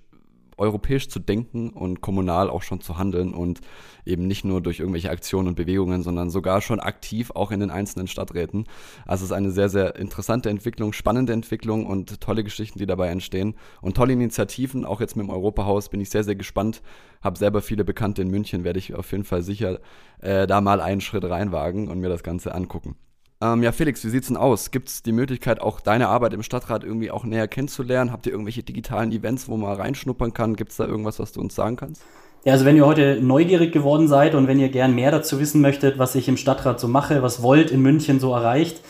europäisch 0.59 1.09
zu 1.09 1.19
denken 1.19 1.71
und 1.71 2.01
kommunal 2.01 2.49
auch 2.49 2.63
schon 2.63 2.81
zu 2.81 2.99
handeln 2.99 3.35
und 3.35 3.61
eben 4.05 4.27
nicht 4.27 4.45
nur 4.45 4.61
durch 4.61 4.81
irgendwelche 4.81 5.11
Aktionen 5.11 5.49
und 5.49 5.55
Bewegungen, 5.55 6.03
sondern 6.03 6.31
sogar 6.31 6.61
schon 6.61 6.81
aktiv 6.81 7.31
auch 7.35 7.51
in 7.51 7.61
den 7.61 7.71
einzelnen 7.71 8.09
Stadträten. 8.09 8.65
Also 9.05 9.25
es 9.25 9.31
ist 9.31 9.37
eine 9.37 9.51
sehr, 9.51 9.69
sehr 9.69 9.97
interessante 9.97 10.49
Entwicklung, 10.49 10.93
spannende 10.93 11.33
Entwicklung 11.33 11.87
und 11.87 12.21
tolle 12.21 12.45
Geschichten, 12.45 12.79
die 12.79 12.87
dabei 12.87 13.09
entstehen 13.09 13.55
und 13.83 13.97
tolle 13.97 14.15
Initiativen. 14.15 14.85
Auch 14.85 15.01
jetzt 15.01 15.17
mit 15.17 15.27
dem 15.27 15.31
Europahaus 15.31 15.89
bin 15.89 16.01
ich 16.01 16.11
sehr, 16.11 16.25
sehr 16.25 16.37
gespannt. 16.37 16.83
Habe 17.23 17.39
selber 17.39 17.61
viele 17.61 17.85
Bekannte 17.85 18.23
in 18.23 18.31
München, 18.31 18.65
werde 18.65 18.79
ich 18.79 18.95
auf 18.95 19.11
jeden 19.13 19.25
Fall 19.25 19.43
sicher 19.43 19.81
äh, 20.21 20.47
da 20.47 20.61
mal 20.61 20.81
einen 20.81 21.01
Schritt 21.01 21.25
reinwagen 21.25 21.89
und 21.89 22.01
mir 22.01 22.09
das 22.09 22.23
Ganze 22.23 22.55
angucken. 22.55 22.97
Ähm, 23.43 23.63
ja, 23.63 23.73
Felix, 23.73 24.03
wie 24.05 24.09
sieht's 24.09 24.29
denn 24.29 24.37
aus? 24.37 24.71
Gibt 24.71 24.89
es 24.89 25.03
die 25.03 25.13
Möglichkeit, 25.13 25.61
auch 25.61 25.81
deine 25.81 26.09
Arbeit 26.09 26.33
im 26.33 26.43
Stadtrat 26.43 26.85
irgendwie 26.85 27.11
auch 27.11 27.25
näher 27.25 27.49
kennenzulernen? 27.49 28.11
Habt 28.11 28.27
ihr 28.27 28.33
irgendwelche 28.33 28.63
digitalen 28.63 29.13
Events, 29.13 29.49
wo 29.49 29.57
man 29.57 29.77
reinschnuppern 29.77 30.33
kann? 30.33 30.57
Gibt 30.57 30.71
es 30.71 30.79
da 30.79 30.87
irgendwas, 30.87 31.19
was 31.19 31.33
du 31.33 31.41
uns 31.41 31.55
sagen 31.55 31.77
kannst? 31.77 32.03
Ja, 32.45 32.53
also 32.53 32.65
wenn 32.65 32.77
ihr 32.77 32.87
heute 32.87 33.19
neugierig 33.21 33.73
geworden 33.73 34.09
seid 34.09 34.35
und 34.35 34.47
wenn 34.47 34.59
ihr 34.59 34.69
gern 34.69 34.95
mehr 34.95 35.11
dazu 35.11 35.39
wissen 35.41 35.61
möchtet, 35.61 35.99
was 35.99 36.15
ich 36.15 36.29
im 36.29 36.37
Stadtrat 36.37 36.81
so 36.81 36.89
mache, 36.89 37.23
was 37.23 37.43
Volt 37.43 37.71
in 37.71 37.83
München 37.83 38.21
so 38.21 38.33
erreicht, 38.33 38.81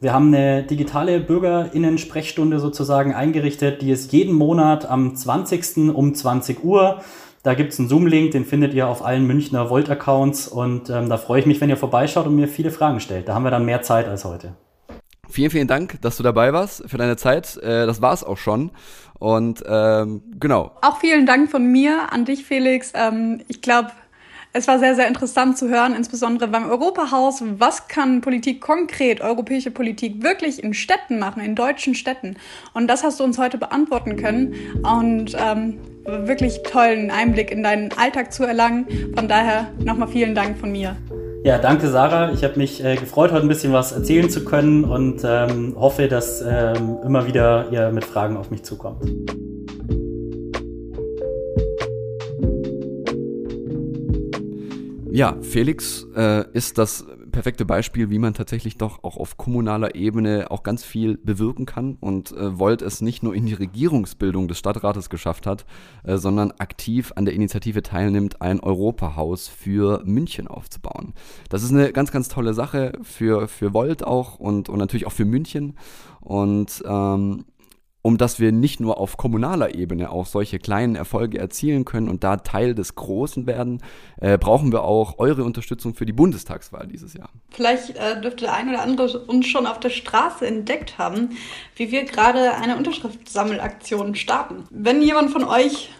wir 0.00 0.12
haben 0.12 0.34
eine 0.34 0.64
digitale 0.64 1.20
Bürgerinnen-Sprechstunde 1.20 2.58
sozusagen 2.58 3.14
eingerichtet, 3.14 3.82
die 3.82 3.92
ist 3.92 4.12
jeden 4.12 4.34
Monat 4.34 4.84
am 4.84 5.14
20. 5.14 5.94
um 5.94 6.12
20 6.12 6.64
Uhr 6.64 7.02
da 7.42 7.54
gibt 7.54 7.72
es 7.72 7.78
einen 7.78 7.88
Zoom-Link, 7.88 8.30
den 8.30 8.44
findet 8.44 8.72
ihr 8.72 8.86
auf 8.86 9.04
allen 9.04 9.26
Münchner 9.26 9.68
Volt-Accounts 9.68 10.46
und 10.48 10.90
ähm, 10.90 11.08
da 11.08 11.16
freue 11.16 11.40
ich 11.40 11.46
mich, 11.46 11.60
wenn 11.60 11.70
ihr 11.70 11.76
vorbeischaut 11.76 12.26
und 12.26 12.36
mir 12.36 12.48
viele 12.48 12.70
Fragen 12.70 13.00
stellt. 13.00 13.28
Da 13.28 13.34
haben 13.34 13.42
wir 13.42 13.50
dann 13.50 13.64
mehr 13.64 13.82
Zeit 13.82 14.06
als 14.06 14.24
heute. 14.24 14.54
Vielen, 15.28 15.50
vielen 15.50 15.66
Dank, 15.66 16.00
dass 16.02 16.18
du 16.18 16.22
dabei 16.22 16.52
warst 16.52 16.88
für 16.88 16.98
deine 16.98 17.16
Zeit. 17.16 17.56
Äh, 17.56 17.86
das 17.86 18.02
war 18.02 18.12
es 18.12 18.22
auch 18.22 18.36
schon. 18.36 18.70
Und 19.18 19.64
ähm, 19.66 20.22
genau. 20.38 20.72
Auch 20.82 20.98
vielen 20.98 21.26
Dank 21.26 21.50
von 21.50 21.64
mir 21.64 22.12
an 22.12 22.24
dich, 22.24 22.44
Felix. 22.44 22.92
Ähm, 22.94 23.40
ich 23.48 23.62
glaube, 23.62 23.90
es 24.52 24.68
war 24.68 24.78
sehr, 24.78 24.94
sehr 24.94 25.08
interessant 25.08 25.56
zu 25.56 25.68
hören, 25.68 25.94
insbesondere 25.94 26.48
beim 26.48 26.68
Europahaus. 26.68 27.42
Was 27.58 27.88
kann 27.88 28.20
Politik 28.20 28.60
konkret, 28.60 29.22
europäische 29.22 29.70
Politik 29.70 30.22
wirklich 30.22 30.62
in 30.62 30.74
Städten 30.74 31.18
machen, 31.18 31.42
in 31.42 31.54
deutschen 31.54 31.94
Städten? 31.94 32.36
Und 32.74 32.88
das 32.88 33.02
hast 33.02 33.18
du 33.18 33.24
uns 33.24 33.38
heute 33.38 33.56
beantworten 33.56 34.16
können. 34.16 34.54
Und 34.82 35.34
ähm, 35.38 35.78
wirklich 36.04 36.62
tollen 36.62 37.10
Einblick 37.10 37.50
in 37.50 37.62
deinen 37.62 37.90
Alltag 37.92 38.32
zu 38.32 38.44
erlangen. 38.44 38.86
Von 39.16 39.28
daher 39.28 39.70
nochmal 39.84 40.08
vielen 40.08 40.34
Dank 40.34 40.58
von 40.58 40.72
mir. 40.72 40.96
Ja, 41.44 41.58
danke 41.58 41.88
Sarah. 41.88 42.32
Ich 42.32 42.44
habe 42.44 42.56
mich 42.56 42.84
äh, 42.84 42.96
gefreut, 42.96 43.32
heute 43.32 43.44
ein 43.44 43.48
bisschen 43.48 43.72
was 43.72 43.90
erzählen 43.90 44.30
zu 44.30 44.44
können 44.44 44.84
und 44.84 45.22
ähm, 45.24 45.74
hoffe, 45.76 46.06
dass 46.06 46.40
ähm, 46.40 46.98
immer 47.04 47.26
wieder 47.26 47.66
ihr 47.72 47.90
mit 47.90 48.04
Fragen 48.04 48.36
auf 48.36 48.50
mich 48.50 48.62
zukommt. 48.62 49.02
Ja, 55.10 55.36
Felix 55.42 56.06
äh, 56.16 56.44
ist 56.52 56.78
das 56.78 57.04
perfekte 57.32 57.64
Beispiel, 57.64 58.10
wie 58.10 58.18
man 58.18 58.34
tatsächlich 58.34 58.78
doch 58.78 59.02
auch 59.02 59.16
auf 59.16 59.36
kommunaler 59.36 59.94
Ebene 59.94 60.50
auch 60.50 60.62
ganz 60.62 60.84
viel 60.84 61.16
bewirken 61.16 61.66
kann 61.66 61.96
und 62.00 62.32
äh, 62.32 62.58
Volt 62.58 62.82
es 62.82 63.00
nicht 63.00 63.22
nur 63.22 63.34
in 63.34 63.46
die 63.46 63.54
Regierungsbildung 63.54 64.46
des 64.46 64.58
Stadtrates 64.58 65.10
geschafft 65.10 65.46
hat, 65.46 65.64
äh, 66.04 66.18
sondern 66.18 66.52
aktiv 66.52 67.12
an 67.16 67.24
der 67.24 67.34
Initiative 67.34 67.82
teilnimmt, 67.82 68.40
ein 68.40 68.60
Europahaus 68.60 69.48
für 69.48 70.02
München 70.04 70.46
aufzubauen. 70.46 71.14
Das 71.48 71.62
ist 71.62 71.72
eine 71.72 71.92
ganz, 71.92 72.12
ganz 72.12 72.28
tolle 72.28 72.54
Sache 72.54 72.92
für, 73.02 73.48
für 73.48 73.74
Volt 73.74 74.04
auch 74.04 74.38
und, 74.38 74.68
und 74.68 74.78
natürlich 74.78 75.06
auch 75.06 75.12
für 75.12 75.24
München. 75.24 75.74
Und 76.20 76.84
ähm, 76.86 77.46
um 78.02 78.18
dass 78.18 78.40
wir 78.40 78.52
nicht 78.52 78.80
nur 78.80 78.98
auf 78.98 79.16
kommunaler 79.16 79.74
Ebene 79.74 80.10
auch 80.10 80.26
solche 80.26 80.58
kleinen 80.58 80.96
Erfolge 80.96 81.38
erzielen 81.38 81.84
können 81.84 82.08
und 82.08 82.24
da 82.24 82.36
Teil 82.36 82.74
des 82.74 82.96
Großen 82.96 83.46
werden, 83.46 83.80
äh, 84.20 84.36
brauchen 84.36 84.72
wir 84.72 84.82
auch 84.82 85.18
eure 85.18 85.44
Unterstützung 85.44 85.94
für 85.94 86.04
die 86.04 86.12
Bundestagswahl 86.12 86.88
dieses 86.88 87.14
Jahr. 87.14 87.30
Vielleicht 87.50 87.96
äh, 87.96 88.20
dürfte 88.20 88.44
der 88.44 88.54
ein 88.54 88.68
oder 88.68 88.82
andere 88.82 89.20
uns 89.20 89.46
schon 89.46 89.66
auf 89.66 89.78
der 89.78 89.90
Straße 89.90 90.46
entdeckt 90.46 90.98
haben, 90.98 91.30
wie 91.76 91.92
wir 91.92 92.04
gerade 92.04 92.54
eine 92.54 92.76
Unterschriftssammelaktion 92.76 94.16
starten. 94.16 94.64
Wenn 94.70 95.00
jemand 95.00 95.30
von 95.30 95.44
euch 95.44 95.90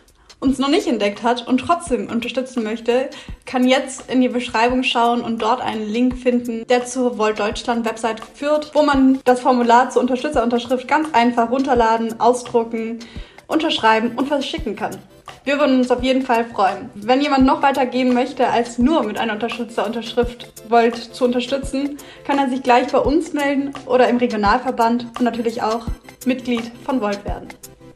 uns 0.42 0.58
noch 0.58 0.68
nicht 0.68 0.88
entdeckt 0.88 1.22
hat 1.22 1.46
und 1.46 1.58
trotzdem 1.58 2.08
unterstützen 2.08 2.64
möchte, 2.64 3.08
kann 3.46 3.66
jetzt 3.66 4.10
in 4.10 4.20
die 4.20 4.28
Beschreibung 4.28 4.82
schauen 4.82 5.20
und 5.20 5.40
dort 5.40 5.60
einen 5.60 5.88
Link 5.88 6.18
finden, 6.18 6.66
der 6.66 6.84
zur 6.84 7.16
Volt 7.16 7.38
Deutschland 7.38 7.86
Website 7.86 8.20
führt, 8.34 8.74
wo 8.74 8.82
man 8.82 9.20
das 9.24 9.40
Formular 9.40 9.90
zur 9.90 10.02
Unterstützerunterschrift 10.02 10.88
ganz 10.88 11.08
einfach 11.12 11.50
runterladen, 11.50 12.20
ausdrucken, 12.20 12.98
unterschreiben 13.46 14.12
und 14.16 14.26
verschicken 14.26 14.74
kann. 14.74 14.96
Wir 15.44 15.58
würden 15.58 15.78
uns 15.78 15.90
auf 15.90 16.02
jeden 16.02 16.22
Fall 16.22 16.44
freuen. 16.44 16.90
Wenn 16.94 17.20
jemand 17.20 17.46
noch 17.46 17.62
weiter 17.62 17.86
gehen 17.86 18.12
möchte, 18.12 18.48
als 18.48 18.78
nur 18.78 19.04
mit 19.04 19.18
einer 19.18 19.34
Unterstützerunterschrift 19.34 20.52
Volt 20.68 20.96
zu 20.96 21.24
unterstützen, 21.24 21.98
kann 22.24 22.38
er 22.38 22.48
sich 22.48 22.62
gleich 22.62 22.88
bei 22.90 22.98
uns 22.98 23.32
melden 23.32 23.72
oder 23.86 24.08
im 24.08 24.16
Regionalverband 24.16 25.06
und 25.18 25.22
natürlich 25.22 25.62
auch 25.62 25.86
Mitglied 26.26 26.70
von 26.84 27.00
Volt 27.00 27.24
werden. 27.24 27.48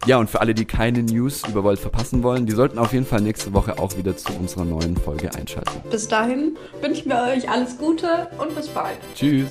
Ja, 0.05 0.19
und 0.19 0.31
für 0.31 0.41
alle, 0.41 0.55
die 0.55 0.65
keine 0.65 1.03
News 1.03 1.43
über 1.49 1.65
Volt 1.65 1.79
verpassen 1.79 2.23
wollen, 2.23 2.47
die 2.47 2.53
sollten 2.53 2.79
auf 2.79 2.93
jeden 2.93 3.07
Fall 3.07 3.21
nächste 3.21 3.53
Woche 3.53 3.79
auch 3.79 3.97
wieder 3.97 4.17
zu 4.17 4.33
unserer 4.35 4.65
neuen 4.65 4.97
Folge 4.97 5.35
einschalten. 5.35 5.81
Bis 5.91 6.07
dahin 6.07 6.57
wünschen 6.81 7.09
wir 7.09 7.23
euch 7.23 7.49
alles 7.49 7.79
Gute 7.79 8.29
und 8.39 8.55
bis 8.55 8.69
bald. 8.69 8.99
Tschüss. 9.15 9.51